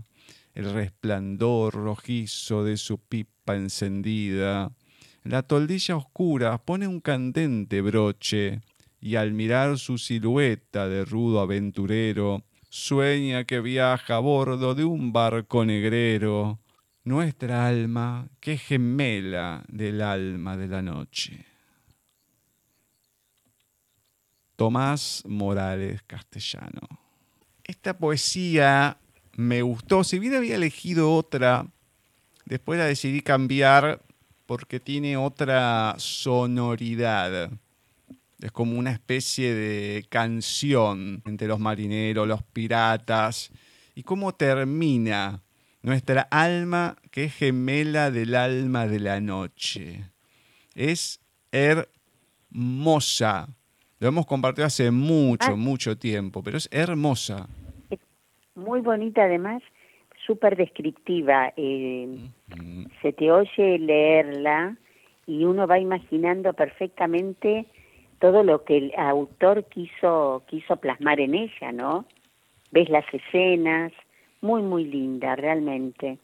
[0.55, 4.71] el resplandor rojizo de su pipa encendida.
[5.25, 8.61] La toldilla oscura pone un candente broche
[9.01, 15.13] y al mirar su silueta de rudo aventurero, sueña que viaja a bordo de un
[15.13, 16.61] barco negrero
[17.05, 21.47] nuestra alma que gemela del alma de la noche.
[24.57, 26.83] Tomás Morales Castellano.
[27.63, 28.99] Esta poesía
[29.37, 31.67] me gustó, si bien había elegido otra,
[32.45, 34.03] después la decidí cambiar
[34.47, 37.51] porque tiene otra sonoridad.
[38.41, 43.51] Es como una especie de canción entre los marineros, los piratas,
[43.95, 45.43] y cómo termina
[45.83, 50.11] nuestra alma que es gemela del alma de la noche.
[50.75, 51.21] Es
[51.53, 53.49] hermosa.
[54.01, 55.57] Lo hemos compartido hace mucho, ah.
[55.57, 57.49] mucho tiempo, pero es hermosa.
[58.55, 59.63] Muy bonita además,
[60.27, 61.53] súper descriptiva.
[61.57, 62.09] Eh,
[63.03, 64.77] se te oye leerla
[65.27, 67.67] y uno va imaginando perfectamente
[68.21, 72.07] todo lo que el autor quiso, quiso plasmar en ella, ¿no?
[72.71, 73.93] Ves las escenas,
[74.41, 76.19] muy, muy linda, realmente.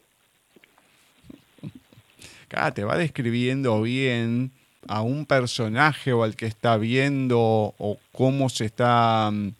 [2.46, 4.50] Acá te va describiendo bien
[4.88, 9.52] a un personaje o al que está viendo o cómo se está mm,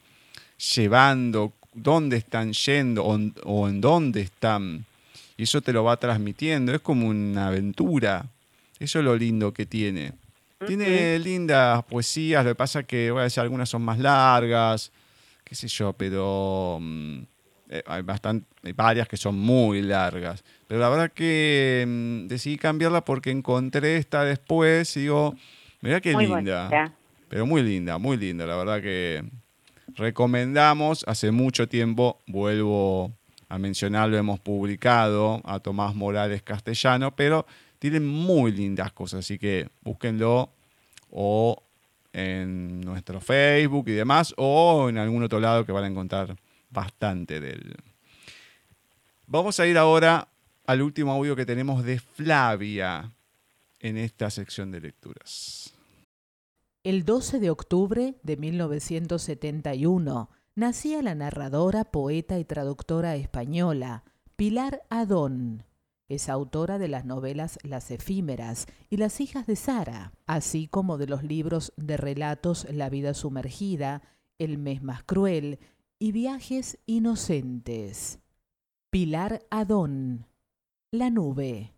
[0.75, 4.85] llevando, dónde están yendo o, en dónde están.
[5.37, 8.25] Y eso te lo va transmitiendo, es como una aventura.
[8.79, 10.13] Eso es lo lindo que tiene.
[10.65, 14.91] Tiene lindas poesías, lo que pasa que, voy a decir, algunas son más largas,
[15.43, 17.19] qué sé yo, pero mm,
[17.69, 20.43] eh, hay, bastante, varias que son muy largas.
[20.67, 25.35] Pero la verdad que mm, decidí cambiarla porque encontré esta después y digo,
[25.81, 26.93] mira qué linda.
[27.27, 28.45] Pero muy linda, muy linda.
[28.45, 29.23] La verdad que
[29.95, 31.03] recomendamos.
[31.07, 33.11] Hace mucho tiempo, vuelvo
[33.49, 37.45] a mencionarlo, hemos publicado a Tomás Morales Castellano, pero
[37.79, 39.19] tiene muy lindas cosas.
[39.19, 40.51] Así que búsquenlo
[41.09, 41.61] o
[42.13, 46.35] en nuestro Facebook y demás, o en algún otro lado que van a encontrar
[46.69, 47.75] bastante de él.
[49.27, 50.27] Vamos a ir ahora
[50.65, 53.11] al último audio que tenemos de Flavia
[53.79, 55.70] en esta sección de lecturas.
[56.83, 64.03] El 12 de octubre de 1971 nacía la narradora, poeta y traductora española
[64.35, 65.63] Pilar Adón.
[66.09, 71.05] Es autora de las novelas Las efímeras y Las hijas de Sara, así como de
[71.05, 74.01] los libros de relatos La vida sumergida,
[74.39, 75.59] El mes más cruel
[75.99, 78.17] y viajes inocentes.
[78.89, 80.25] Pilar Adón.
[80.89, 81.75] La nube.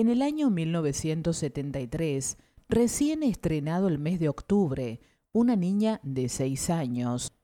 [0.00, 2.38] En el año 1973,
[2.70, 4.98] recién estrenado el mes de octubre,
[5.30, 7.34] una niña de seis años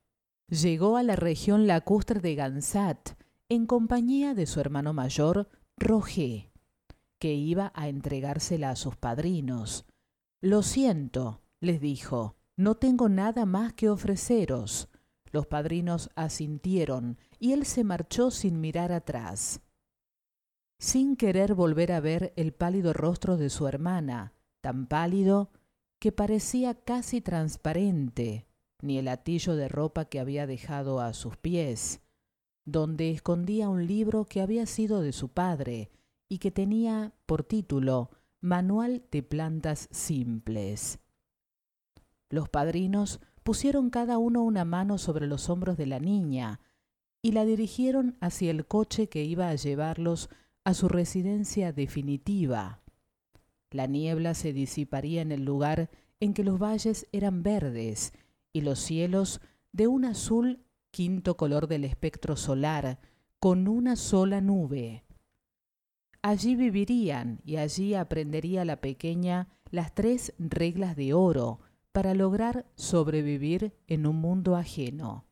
[0.49, 3.11] llegó a la región lacustre de Gansat
[3.51, 6.51] en compañía de su hermano mayor, Roger,
[7.19, 9.85] que iba a entregársela a sus padrinos.
[10.41, 14.89] Lo siento, les dijo, no tengo nada más que ofreceros.
[15.31, 19.61] Los padrinos asintieron y él se marchó sin mirar atrás.
[20.79, 25.51] Sin querer volver a ver el pálido rostro de su hermana, tan pálido
[25.99, 28.47] que parecía casi transparente,
[28.83, 32.03] ni el atillo de ropa que había dejado a sus pies,
[32.67, 35.91] donde escondía un libro que había sido de su padre
[36.29, 38.11] y que tenía por título
[38.41, 40.99] Manual de Plantas Simples.
[42.29, 46.61] Los padrinos pusieron cada uno una mano sobre los hombros de la niña
[47.23, 50.29] y la dirigieron hacia el coche que iba a llevarlos
[50.67, 52.81] a su residencia definitiva.
[53.71, 58.13] La niebla se disiparía en el lugar en que los valles eran verdes
[58.53, 59.41] y los cielos
[59.71, 60.59] de un azul
[60.91, 62.99] quinto color del espectro solar,
[63.39, 65.05] con una sola nube.
[66.21, 71.61] Allí vivirían y allí aprendería la pequeña las tres reglas de oro
[71.93, 75.27] para lograr sobrevivir en un mundo ajeno.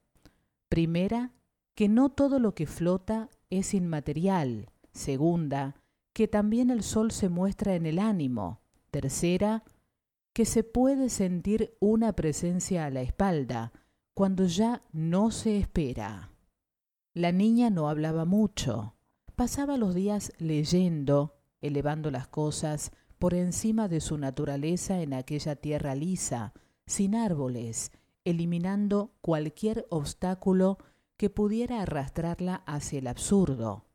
[0.69, 1.33] Primera,
[1.75, 4.71] que no todo lo que flota es inmaterial.
[4.95, 5.75] Segunda,
[6.13, 8.61] que también el sol se muestra en el ánimo.
[8.91, 9.65] Tercera,
[10.33, 13.73] que se puede sentir una presencia a la espalda
[14.15, 16.31] cuando ya no se espera.
[17.13, 18.95] La niña no hablaba mucho.
[19.35, 25.95] Pasaba los días leyendo, elevando las cosas por encima de su naturaleza en aquella tierra
[25.95, 26.53] lisa,
[26.87, 27.91] sin árboles,
[28.25, 30.79] eliminando cualquier obstáculo
[31.17, 33.87] que pudiera arrastrarla hacia el absurdo,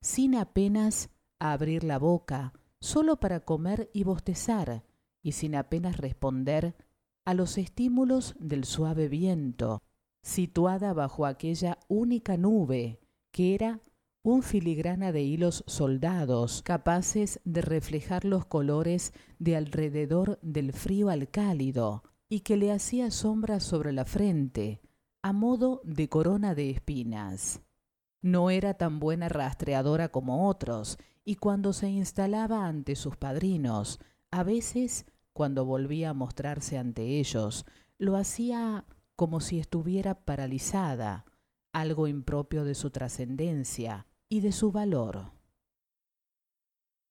[0.00, 4.84] sin apenas abrir la boca, solo para comer y bostezar,
[5.22, 6.76] y sin apenas responder
[7.24, 9.82] a los estímulos del suave viento,
[10.22, 13.80] situada bajo aquella única nube que era
[14.22, 21.28] un filigrana de hilos soldados capaces de reflejar los colores de alrededor del frío al
[21.30, 24.80] cálido y que le hacía sombra sobre la frente,
[25.22, 27.62] a modo de corona de espinas.
[28.22, 34.00] No era tan buena rastreadora como otros, y cuando se instalaba ante sus padrinos,
[34.30, 37.64] a veces, cuando volvía a mostrarse ante ellos,
[37.98, 41.24] lo hacía como si estuviera paralizada,
[41.72, 45.32] algo impropio de su trascendencia y de su valor.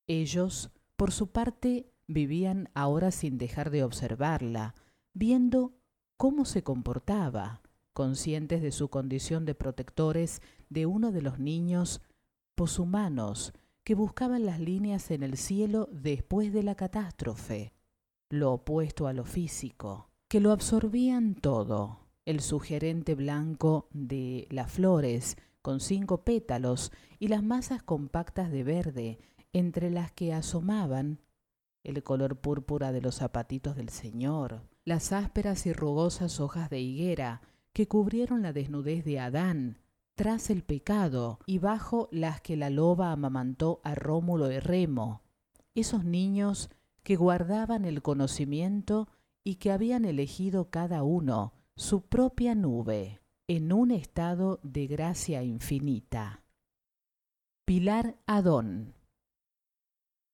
[0.08, 4.74] Ellos, por su parte, vivían ahora sin dejar de observarla,
[5.14, 5.74] viendo
[6.16, 7.62] cómo se comportaba,
[7.93, 12.01] conscientes de su condición de protectores de uno de los niños
[12.55, 13.53] poshumanos
[13.84, 17.74] que buscaban las líneas en el cielo después de la catástrofe,
[18.30, 21.99] lo opuesto a lo físico que lo absorbían todo.
[22.26, 29.20] El sugerente blanco de las flores, con cinco pétalos, y las masas compactas de verde,
[29.53, 31.22] entre las que asomaban
[31.84, 37.41] el color púrpura de los zapatitos del Señor, las ásperas y rugosas hojas de higuera
[37.72, 39.78] que cubrieron la desnudez de Adán
[40.18, 45.22] tras el pecado y bajo las que la loba amamantó a Rómulo y Remo,
[45.76, 46.72] esos niños
[47.03, 49.07] que guardaban el conocimiento
[49.43, 56.41] y que habían elegido cada uno su propia nube en un estado de gracia infinita.
[57.63, 58.95] Pilar Adón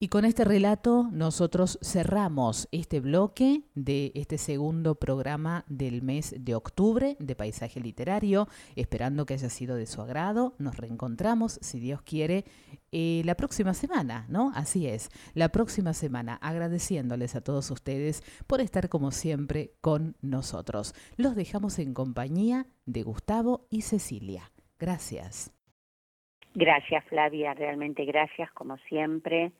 [0.03, 6.55] y con este relato nosotros cerramos este bloque de este segundo programa del mes de
[6.55, 10.55] octubre de Paisaje Literario, esperando que haya sido de su agrado.
[10.59, 12.43] Nos reencontramos, si Dios quiere,
[12.91, 14.51] eh, la próxima semana, ¿no?
[14.55, 20.93] Así es, la próxima semana, agradeciéndoles a todos ustedes por estar como siempre con nosotros.
[21.15, 24.51] Los dejamos en compañía de Gustavo y Cecilia.
[24.77, 25.53] Gracias.
[26.55, 29.53] Gracias Flavia, realmente gracias como siempre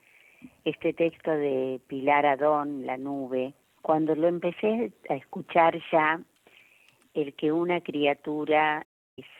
[0.64, 6.20] este texto de Pilar Adón, La nube, cuando lo empecé a escuchar ya,
[7.12, 8.86] el que una criatura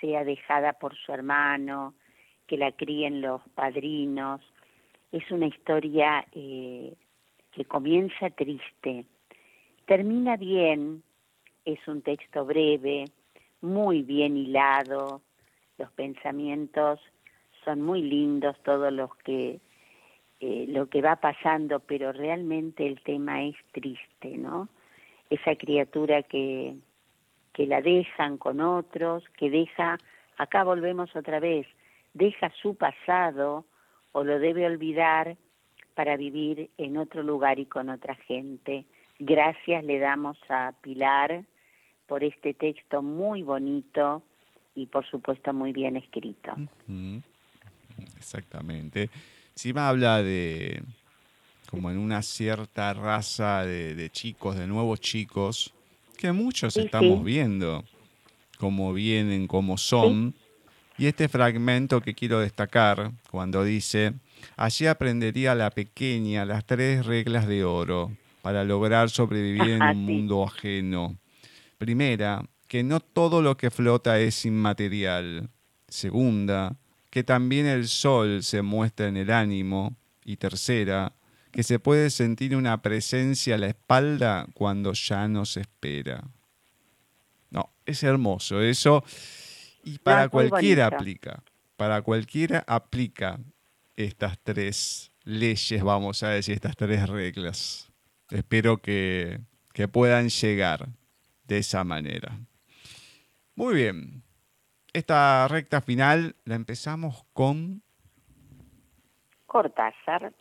[0.01, 1.95] sea dejada por su hermano,
[2.47, 4.41] que la críen los padrinos,
[5.13, 6.95] es una historia eh,
[7.53, 9.07] que comienza triste,
[9.87, 11.03] termina bien,
[11.65, 13.07] es un texto breve,
[13.61, 15.23] muy bien hilado,
[15.79, 17.01] los pensamientos
[17.65, 19.61] son muy lindos, todos los que
[20.47, 24.69] eh, lo que va pasando, pero realmente el tema es triste, ¿no?
[25.31, 26.77] Esa criatura que,
[27.55, 29.97] que la dejan con otros, que deja,
[30.37, 31.67] acá volvemos otra vez,
[32.13, 33.65] deja su pasado
[34.13, 35.39] o lo debe olvidar
[35.95, 38.85] para vivir en otro lugar y con otra gente.
[39.19, 41.43] Gracias le damos a Pilar
[42.07, 44.23] por este texto muy bonito
[44.75, 46.53] y por supuesto muy bien escrito.
[48.19, 49.09] Exactamente.
[49.57, 50.83] Encima habla de
[51.71, 55.73] como en una cierta raza de, chicos, de nuevos chicos,
[56.17, 57.85] que muchos estamos viendo
[58.59, 60.35] cómo vienen, cómo son.
[60.97, 64.15] Y este fragmento que quiero destacar, cuando dice,
[64.57, 70.45] allí aprendería la pequeña las tres reglas de oro para lograr sobrevivir en un mundo
[70.45, 71.17] ajeno.
[71.79, 75.49] Primera, que no todo lo que flota es inmaterial.
[75.89, 76.77] Segunda,
[77.15, 79.97] que también el sol se muestra en el ánimo.
[80.25, 81.15] Y tercera,
[81.53, 86.25] que se puede sentir una presencia a la espalda cuando ya no se espera.
[87.51, 89.05] No, es hermoso eso.
[89.85, 91.45] Y para cualquiera aplica.
[91.77, 93.39] Para cualquiera aplica
[93.95, 97.93] estas tres leyes, vamos a decir, estas tres reglas.
[98.29, 99.39] Espero que,
[99.73, 100.89] que puedan llegar
[101.47, 102.41] de esa manera.
[103.55, 104.24] Muy bien.
[104.95, 107.83] Esta recta final la empezamos con...
[109.45, 110.33] Cortázar,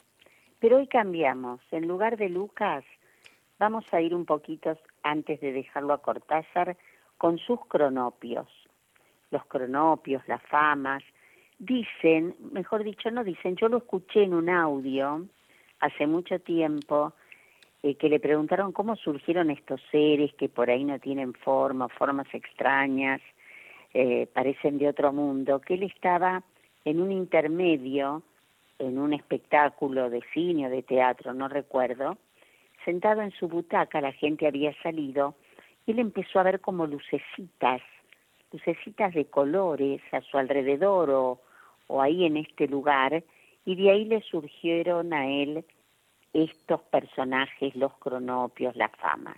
[0.60, 1.60] pero hoy cambiamos.
[1.72, 2.86] En lugar de Lucas,
[3.58, 6.78] vamos a ir un poquito antes de dejarlo a Cortázar
[7.18, 8.48] con sus cronopios.
[9.32, 11.02] Los cronopios, las famas,
[11.58, 15.26] dicen, mejor dicho, no dicen, yo lo escuché en un audio
[15.80, 17.14] hace mucho tiempo,
[17.82, 22.28] eh, que le preguntaron cómo surgieron estos seres que por ahí no tienen forma, formas
[22.36, 23.20] extrañas,
[23.94, 26.44] eh, parecen de otro mundo, que él estaba
[26.86, 28.24] en un intermedio,
[28.80, 32.18] en un espectáculo de cine o de teatro, no recuerdo,
[32.84, 35.36] sentado en su butaca, la gente había salido,
[35.86, 37.82] y él empezó a ver como lucecitas,
[38.52, 41.40] lucecitas de colores a su alrededor o,
[41.88, 43.24] o ahí en este lugar,
[43.66, 45.64] y de ahí le surgieron a él
[46.34, 49.38] estos personajes, los cronopios, las famas.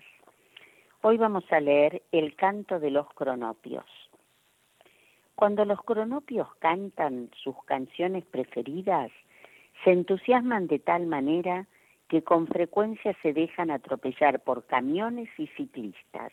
[1.02, 3.86] Hoy vamos a leer el canto de los cronopios.
[5.36, 9.12] Cuando los cronopios cantan sus canciones preferidas,
[9.84, 11.68] se entusiasman de tal manera
[12.08, 16.32] que con frecuencia se dejan atropellar por camiones y ciclistas.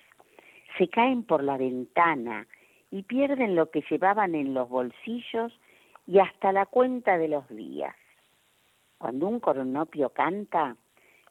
[0.79, 2.47] Se caen por la ventana
[2.91, 5.53] y pierden lo que llevaban en los bolsillos
[6.07, 7.97] y hasta la cuenta de los días.
[8.99, 10.77] Cuando un cronopio canta,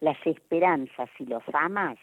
[0.02, 1.98] las esperanzas y los famas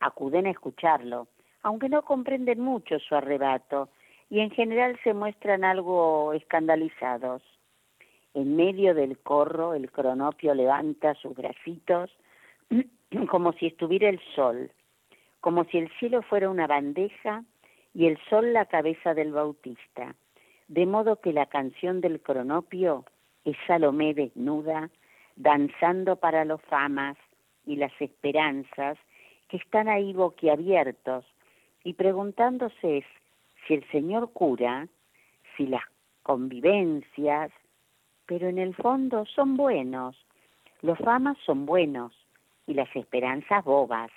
[0.00, 1.28] acuden a escucharlo,
[1.62, 3.88] aunque no comprenden mucho su arrebato
[4.30, 7.42] y en general se muestran algo escandalizados.
[8.34, 12.10] En medio del corro el cronopio levanta sus bracitos
[13.30, 14.70] como si estuviera el sol,
[15.40, 17.44] como si el cielo fuera una bandeja
[17.94, 20.14] y el sol la cabeza del bautista,
[20.68, 23.04] de modo que la canción del cronopio
[23.44, 24.90] es Salomé desnuda,
[25.36, 27.16] danzando para los famas
[27.66, 28.98] y las esperanzas
[29.48, 31.24] que están ahí boquiabiertos
[31.84, 32.98] y preguntándose
[33.66, 34.88] si el Señor cura,
[35.56, 35.82] si las
[36.22, 37.50] convivencias,
[38.26, 40.16] pero en el fondo son buenos,
[40.82, 42.12] los famas son buenos
[42.66, 44.10] y las esperanzas bobas.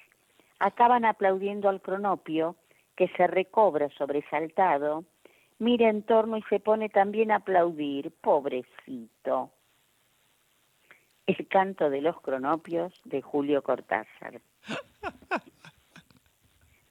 [0.60, 2.56] Acaban aplaudiendo al cronopio
[2.96, 5.06] que se recobra sobresaltado,
[5.60, 9.52] mira en torno y se pone también a aplaudir, pobrecito.
[11.28, 14.42] El canto de los cronopios de Julio Cortázar.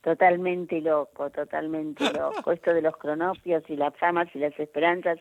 [0.07, 2.53] Totalmente loco, totalmente loco.
[2.53, 5.19] Esto de los cronopios y las famas y las esperanzas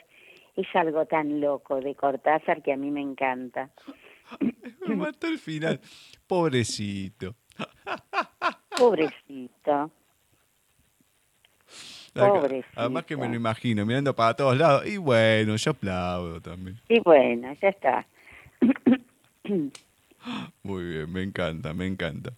[0.55, 3.69] es algo tan loco de Cortázar que a mí me encanta.
[4.87, 5.81] Me mató el final.
[6.29, 7.35] Pobrecito.
[8.79, 9.91] Pobrecito.
[12.15, 12.81] Pobrecito.
[12.81, 14.87] Además que me lo imagino, mirando para todos lados.
[14.87, 16.81] Y bueno, yo aplaudo también.
[16.89, 18.07] Y bueno, ya está.
[20.63, 22.35] Muy bien, me encanta, me encanta.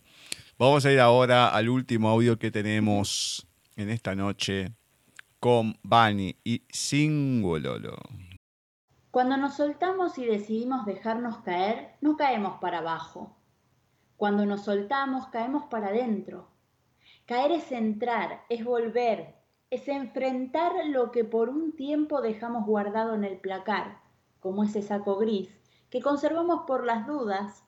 [0.61, 3.47] Vamos a ir ahora al último audio que tenemos
[3.77, 4.73] en esta noche
[5.39, 7.97] con Bani y Singololo.
[9.13, 13.37] Cuando nos soltamos y decidimos dejarnos caer, no caemos para abajo.
[14.17, 16.49] Cuando nos soltamos, caemos para adentro.
[17.27, 19.37] Caer es entrar, es volver,
[19.71, 24.01] es enfrentar lo que por un tiempo dejamos guardado en el placar,
[24.41, 25.57] como ese saco gris
[25.89, 27.63] que conservamos por las dudas,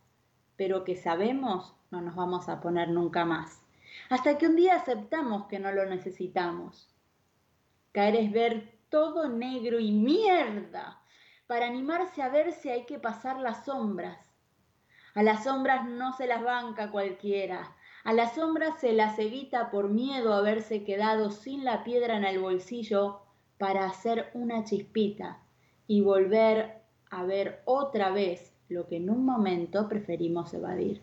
[0.57, 3.63] pero que sabemos no nos vamos a poner nunca más,
[4.09, 6.89] hasta que un día aceptamos que no lo necesitamos.
[7.93, 11.01] Caer es ver todo negro y mierda.
[11.47, 14.19] Para animarse a ver si hay que pasar las sombras.
[15.15, 17.75] A las sombras no se las banca cualquiera.
[18.05, 22.25] A las sombras se las evita por miedo a haberse quedado sin la piedra en
[22.25, 23.23] el bolsillo
[23.59, 25.41] para hacer una chispita
[25.87, 31.03] y volver a ver otra vez lo que en un momento preferimos evadir.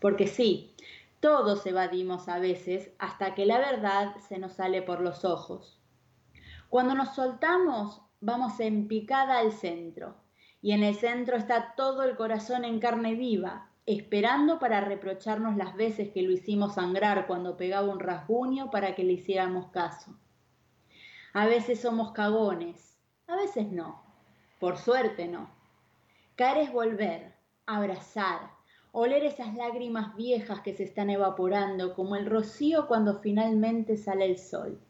[0.00, 0.74] Porque sí,
[1.20, 5.78] todos evadimos a veces hasta que la verdad se nos sale por los ojos.
[6.68, 10.16] Cuando nos soltamos, vamos en picada al centro,
[10.62, 15.74] y en el centro está todo el corazón en carne viva, esperando para reprocharnos las
[15.74, 20.18] veces que lo hicimos sangrar cuando pegaba un rasguño para que le hiciéramos caso.
[21.32, 24.02] A veces somos cagones, a veces no.
[24.58, 25.50] Por suerte no.
[26.36, 27.34] Caer es volver,
[27.66, 28.59] abrazar,
[28.92, 34.38] oler esas lágrimas viejas que se están evaporando como el rocío cuando finalmente sale el
[34.38, 34.80] sol.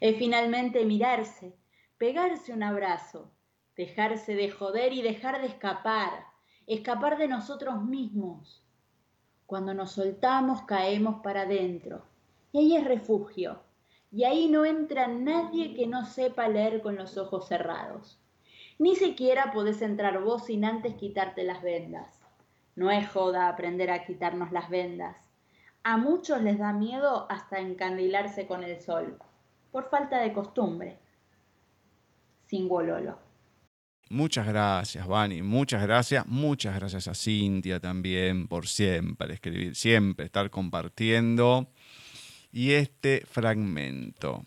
[0.00, 1.54] Es finalmente mirarse,
[1.98, 3.30] pegarse un abrazo,
[3.76, 6.26] dejarse de joder y dejar de escapar,
[6.66, 8.62] escapar de nosotros mismos.
[9.46, 12.02] Cuando nos soltamos caemos para adentro.
[12.52, 13.60] Y ahí es refugio.
[14.12, 18.18] Y ahí no entra nadie que no sepa leer con los ojos cerrados.
[18.78, 22.15] Ni siquiera podés entrar vos sin antes quitarte las vendas.
[22.76, 25.16] No es joda aprender a quitarnos las vendas.
[25.82, 29.18] A muchos les da miedo hasta encandilarse con el sol,
[29.72, 30.98] por falta de costumbre.
[32.46, 33.18] Sin gololo.
[34.08, 35.42] Muchas gracias, Vani.
[35.42, 36.26] Muchas gracias.
[36.26, 41.68] Muchas gracias a Cintia también por siempre escribir, siempre estar compartiendo.
[42.52, 44.44] Y este fragmento.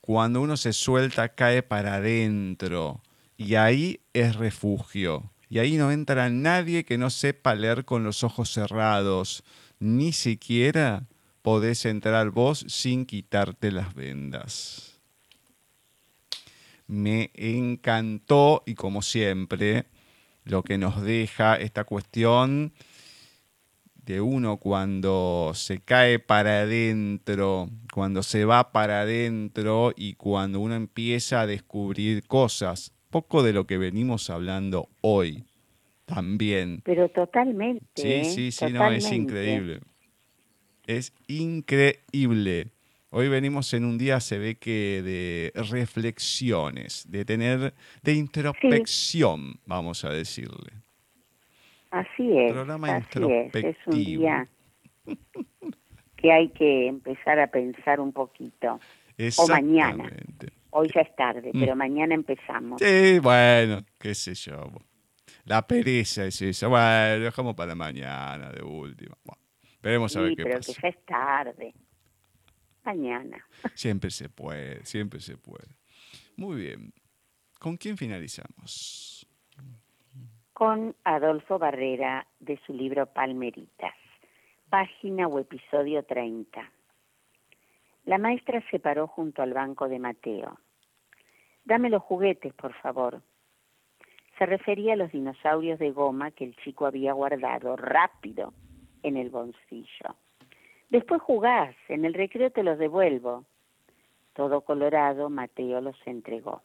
[0.00, 3.00] cuando uno se suelta, cae para adentro.
[3.36, 5.33] Y ahí es refugio.
[5.48, 9.44] Y ahí no entra nadie que no sepa leer con los ojos cerrados.
[9.78, 11.06] Ni siquiera
[11.42, 14.98] podés entrar vos sin quitarte las vendas.
[16.86, 19.86] Me encantó y como siempre,
[20.44, 22.72] lo que nos deja esta cuestión
[24.04, 30.74] de uno cuando se cae para adentro, cuando se va para adentro y cuando uno
[30.74, 35.44] empieza a descubrir cosas, poco de lo que venimos hablando hoy
[36.04, 36.80] también.
[36.84, 37.86] Pero totalmente.
[37.94, 38.24] Sí, ¿eh?
[38.24, 39.78] sí, sí, no, es increíble.
[40.84, 42.72] Es increíble.
[43.10, 50.04] Hoy venimos en un día, se ve que de reflexiones, de tener, de introspección, vamos
[50.04, 50.72] a decirle.
[51.92, 52.52] Así es.
[52.52, 53.54] Programa así es.
[53.54, 54.48] Es un día
[56.16, 58.80] que hay que empezar a pensar un poquito.
[59.38, 60.10] O mañana.
[60.76, 61.60] Hoy ya es tarde, mm.
[61.60, 62.80] pero mañana empezamos.
[62.82, 64.72] Sí, bueno, qué sé yo.
[65.44, 66.66] La pereza es esa.
[66.66, 69.16] Bueno, dejamos para mañana de última.
[69.22, 69.40] Bueno,
[69.80, 70.72] veremos a ver qué pero pasa.
[70.72, 71.74] que ya es tarde.
[72.84, 73.46] Mañana.
[73.74, 75.76] Siempre se puede, siempre se puede.
[76.36, 76.92] Muy bien.
[77.60, 79.28] ¿Con quién finalizamos?
[80.52, 83.94] Con Adolfo Barrera de su libro Palmeritas,
[84.68, 86.68] página o episodio 30.
[88.06, 90.58] La maestra se paró junto al banco de Mateo.
[91.64, 93.22] Dame los juguetes, por favor.
[94.38, 98.52] Se refería a los dinosaurios de goma que el chico había guardado rápido
[99.02, 100.16] en el bolsillo.
[100.90, 103.44] Después jugás, en el recreo te los devuelvo.
[104.34, 106.62] Todo colorado, Mateo los entregó.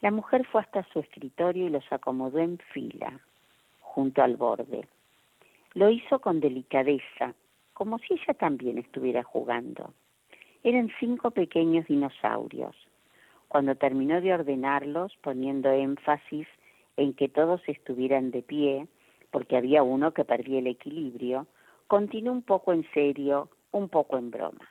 [0.00, 3.20] La mujer fue hasta su escritorio y los acomodó en fila,
[3.80, 4.88] junto al borde.
[5.74, 7.34] Lo hizo con delicadeza,
[7.72, 9.94] como si ella también estuviera jugando.
[10.64, 12.74] Eran cinco pequeños dinosaurios.
[13.52, 16.48] Cuando terminó de ordenarlos, poniendo énfasis
[16.96, 18.88] en que todos estuvieran de pie,
[19.30, 21.46] porque había uno que perdía el equilibrio,
[21.86, 24.66] continuó un poco en serio, un poco en broma.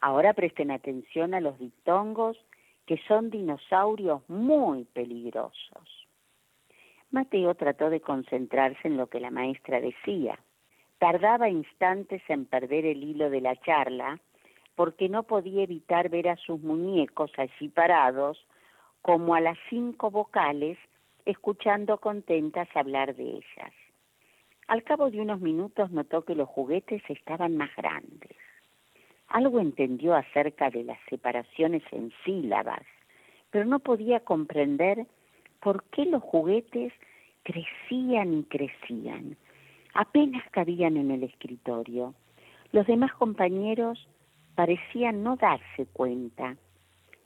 [0.00, 2.38] Ahora presten atención a los diptongos,
[2.86, 6.08] que son dinosaurios muy peligrosos.
[7.10, 10.38] Mateo trató de concentrarse en lo que la maestra decía.
[10.98, 14.18] Tardaba instantes en perder el hilo de la charla
[14.74, 18.38] porque no podía evitar ver a sus muñecos allí parados
[19.02, 20.78] como a las cinco vocales
[21.24, 23.72] escuchando contentas hablar de ellas.
[24.68, 28.36] Al cabo de unos minutos notó que los juguetes estaban más grandes.
[29.28, 32.84] Algo entendió acerca de las separaciones en sílabas,
[33.50, 35.06] pero no podía comprender
[35.60, 36.92] por qué los juguetes
[37.42, 39.36] crecían y crecían.
[39.94, 42.14] Apenas cabían en el escritorio.
[42.72, 44.08] Los demás compañeros
[44.54, 46.56] parecían no darse cuenta.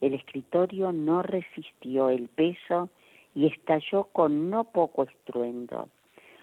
[0.01, 2.91] El escritorio no resistió el peso
[3.35, 5.89] y estalló con no poco estruendo.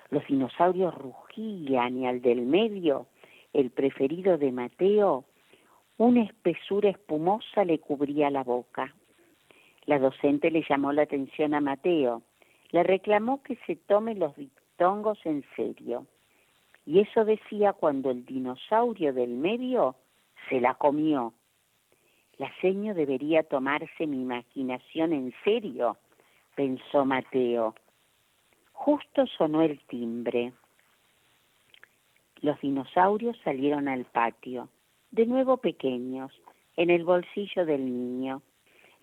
[0.10, 3.08] Los dinosaurios rugían y al del medio,
[3.54, 5.26] el preferido de Mateo,
[5.98, 8.94] una espesura espumosa le cubría la boca.
[9.86, 12.24] La docente le llamó la atención a Mateo,
[12.72, 16.08] le reclamó que se tome los diptongos en serio.
[16.86, 19.96] Y eso decía cuando el dinosaurio del medio
[20.50, 21.34] se la comió.
[22.38, 25.98] La seño debería tomarse mi imaginación en serio,
[26.56, 27.76] pensó Mateo.
[28.72, 30.54] Justo sonó el timbre.
[32.42, 34.70] Los dinosaurios salieron al patio,
[35.12, 36.32] de nuevo pequeños,
[36.78, 38.42] en el bolsillo del niño.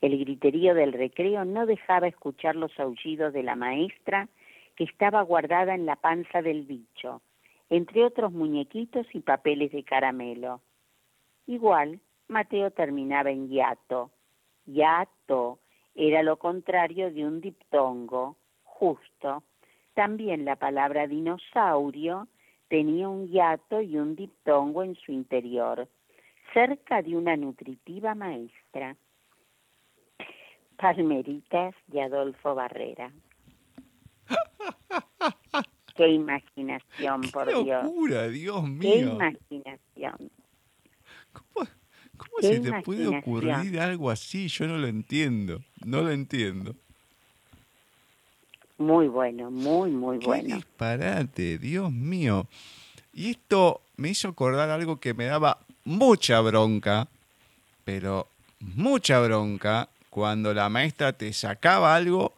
[0.00, 4.28] El griterío del recreo no dejaba escuchar los aullidos de la maestra
[4.74, 7.22] que estaba guardada en la panza del bicho,
[7.70, 10.60] entre otros muñequitos y papeles de caramelo.
[11.48, 14.10] Igual, Mateo terminaba en hiato.
[14.66, 15.58] Hiato
[15.94, 19.42] era lo contrario de un diptongo, justo.
[19.94, 22.28] También la palabra dinosaurio
[22.68, 25.88] tenía un hiato y un diptongo en su interior,
[26.52, 28.94] cerca de una nutritiva maestra.
[30.76, 33.10] Palmeritas de Adolfo Barrera.
[35.96, 37.84] Qué imaginación, por Qué Dios.
[37.84, 38.80] locura, Dios mío.
[38.80, 40.30] Qué imaginación.
[41.32, 41.68] ¿Cómo,
[42.16, 44.48] cómo se te puede ocurrir algo así?
[44.48, 45.60] Yo no lo entiendo.
[45.84, 46.74] No lo entiendo.
[48.78, 50.56] Muy bueno, muy, muy Qué bueno.
[50.56, 52.46] disparate, Dios mío.
[53.12, 57.08] Y esto me hizo acordar algo que me daba mucha bronca,
[57.84, 58.28] pero
[58.60, 62.32] mucha bronca, cuando la maestra te sacaba algo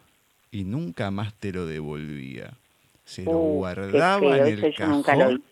[0.51, 2.55] y nunca más te lo devolvía.
[3.05, 5.43] Se lo Uh, guardaba en el cajón.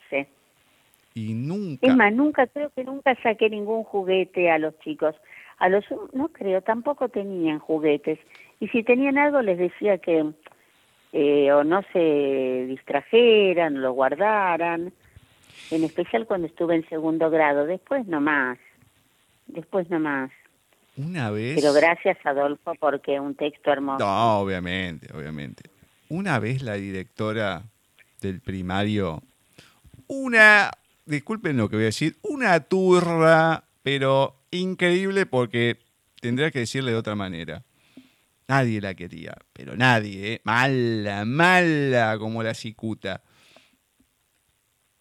[1.19, 1.87] Y nunca...
[1.87, 5.15] Es más, nunca, creo que nunca saqué ningún juguete a los chicos.
[5.59, 8.19] A los no creo, tampoco tenían juguetes.
[8.61, 10.25] Y si tenían algo les decía que
[11.13, 14.93] eh, o no se distrajeran, lo guardaran,
[15.71, 18.59] en especial cuando estuve en segundo grado, después no más,
[19.47, 20.31] después no más.
[20.97, 21.61] Una vez...
[21.61, 24.05] Pero gracias Adolfo porque un texto hermoso.
[24.05, 25.71] No, obviamente, obviamente.
[26.09, 27.63] Una vez la directora
[28.21, 29.23] del primario,
[30.09, 30.71] una,
[31.09, 35.79] disculpen lo que voy a decir, una turra, pero increíble porque
[36.21, 37.65] tendría que decirle de otra manera.
[38.47, 40.41] Nadie la quería, pero nadie, ¿eh?
[40.45, 43.23] mala, mala como la cicuta.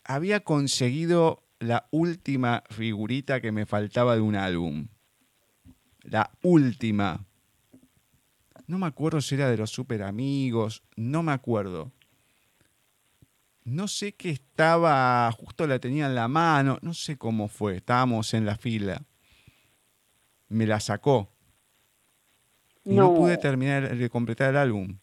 [0.04, 4.88] Había conseguido la última figurita que me faltaba de un álbum.
[6.02, 7.26] La última.
[8.68, 11.94] No me acuerdo si era de los super amigos, no me acuerdo.
[13.68, 18.34] No sé qué estaba, justo la tenía en la mano, no sé cómo fue, estábamos
[18.34, 19.04] en la fila.
[20.48, 21.30] Me la sacó
[22.96, 23.14] no.
[23.14, 24.98] pude terminar de completar el álbum.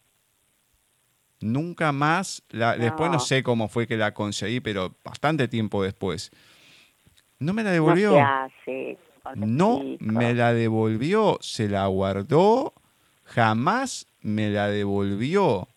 [1.40, 6.30] Nunca más, la, después no sé cómo fue que la conseguí, pero bastante tiempo después.
[7.38, 8.16] No me la devolvió.
[9.34, 12.74] No, me la devolvió, se la guardó,
[13.24, 15.68] jamás me la devolvió.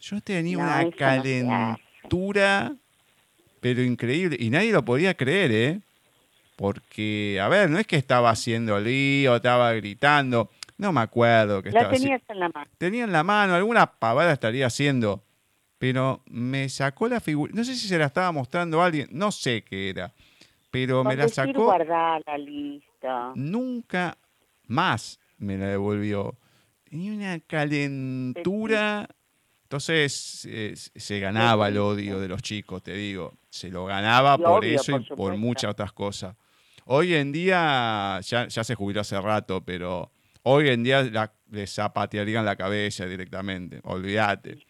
[0.00, 1.78] Yo tenía una calentura,
[3.60, 5.80] pero increíble, y nadie lo podía creer, ¿eh?
[6.56, 10.50] Porque, a ver, no es que estaba haciendo lío, estaba gritando.
[10.76, 12.70] No me acuerdo que la tenías en la mano.
[12.78, 15.22] Tenía en la mano, alguna pavada estaría haciendo.
[15.78, 17.52] Pero me sacó la figura.
[17.54, 20.12] No sé si se la estaba mostrando a alguien, no sé qué era.
[20.72, 21.64] Pero me la sacó.
[21.64, 23.32] Guardala, lista.
[23.36, 24.18] Nunca
[24.66, 26.36] más me la devolvió.
[26.90, 29.08] Tenía una calentura.
[29.68, 33.34] Entonces eh, se ganaba el odio de los chicos, te digo.
[33.50, 36.36] Se lo ganaba por eso y por muchas otras cosas.
[36.86, 40.10] Hoy en día ya, ya se jubiló hace rato, pero
[40.50, 44.64] Hoy en día la, le zapatearían la cabeza directamente, olvídate.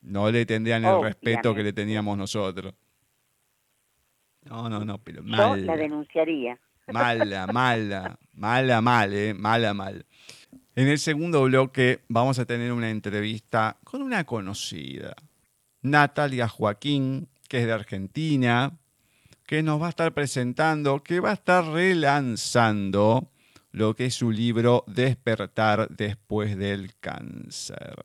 [0.00, 2.74] No le tendrían el respeto que le teníamos nosotros.
[4.42, 5.56] No, no, no, pero mala.
[5.56, 6.58] Yo la denunciaría.
[6.88, 10.04] Mala, mala, mala, mal, eh, mala, mal.
[10.78, 15.16] En el segundo bloque vamos a tener una entrevista con una conocida,
[15.82, 18.78] Natalia Joaquín, que es de Argentina,
[19.44, 23.28] que nos va a estar presentando, que va a estar relanzando
[23.72, 27.96] lo que es su libro Despertar después del cáncer.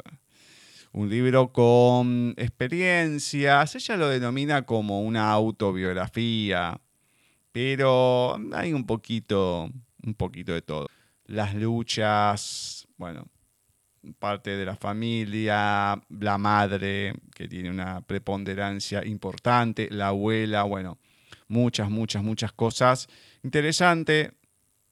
[0.93, 6.82] Un libro con experiencias, ella lo denomina como una autobiografía,
[7.51, 9.69] pero hay un poquito,
[10.03, 10.88] un poquito de todo.
[11.34, 13.27] Las luchas, bueno,
[14.19, 20.99] parte de la familia, la madre, que tiene una preponderancia importante, la abuela, bueno,
[21.47, 23.07] muchas, muchas, muchas cosas.
[23.41, 24.34] Interesante,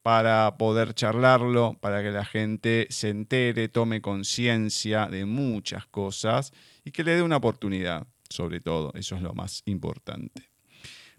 [0.02, 6.52] para poder charlarlo, para que la gente se entere, tome conciencia de muchas cosas
[6.84, 10.50] y que le dé una oportunidad, sobre todo, eso es lo más importante.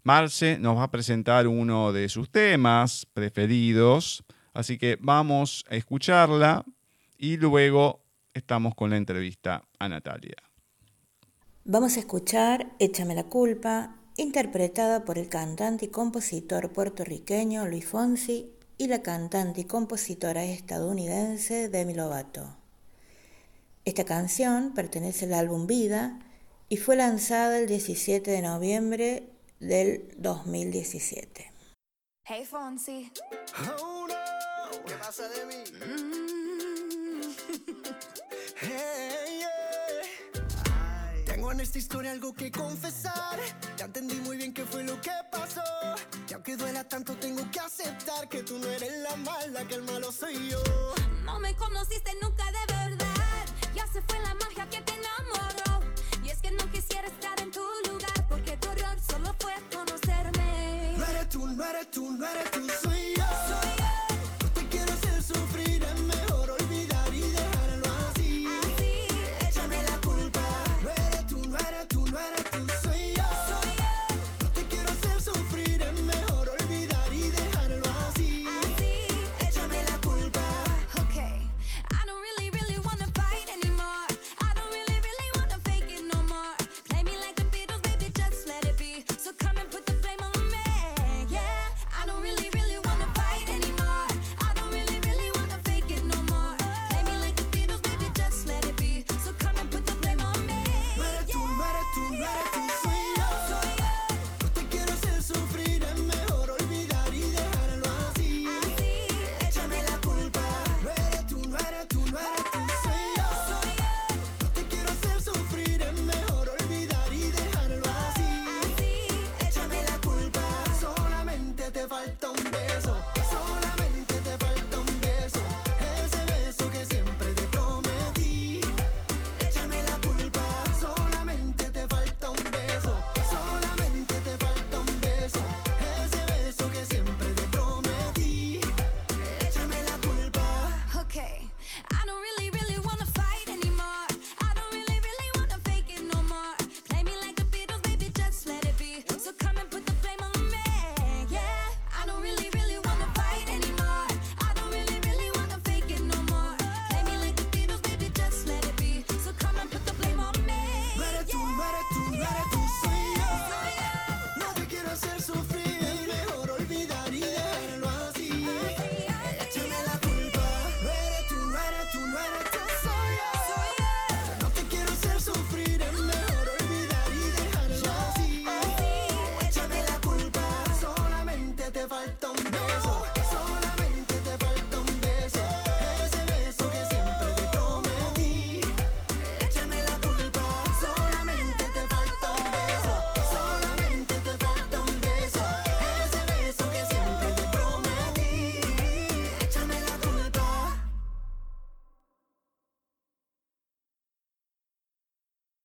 [0.03, 6.65] Marce nos va a presentar uno de sus temas preferidos, así que vamos a escucharla
[7.17, 8.01] y luego
[8.33, 10.35] estamos con la entrevista a Natalia.
[11.65, 18.51] Vamos a escuchar Échame la culpa, interpretada por el cantante y compositor puertorriqueño Luis Fonsi
[18.77, 22.57] y la cantante y compositora estadounidense Demi Lovato.
[23.85, 26.19] Esta canción pertenece al álbum Vida
[26.69, 29.29] y fue lanzada el 17 de noviembre
[29.59, 31.52] del 2017.
[32.25, 33.11] Hey Fonsi.
[33.81, 34.85] Oh, no.
[34.85, 35.61] ¿Qué pasa de mí?
[35.77, 37.21] Mm.
[38.61, 39.41] hey,
[41.25, 43.37] Tengo en esta historia algo que confesar.
[43.75, 45.61] Ya entendí muy bien qué fue lo que pasó.
[46.29, 49.83] Y aunque duela tanto, tengo que aceptar que tú no eres la mala, que el
[49.83, 50.63] malo soy yo.
[51.25, 53.45] No me conociste nunca de verdad.
[53.75, 55.85] Ya se fue la magia que te enamoró.
[56.23, 57.59] Y es que no quisiera estar en tu
[57.89, 60.42] lugar, porque tu error solo fue conocerme.
[61.31, 62.27] No eres tú, no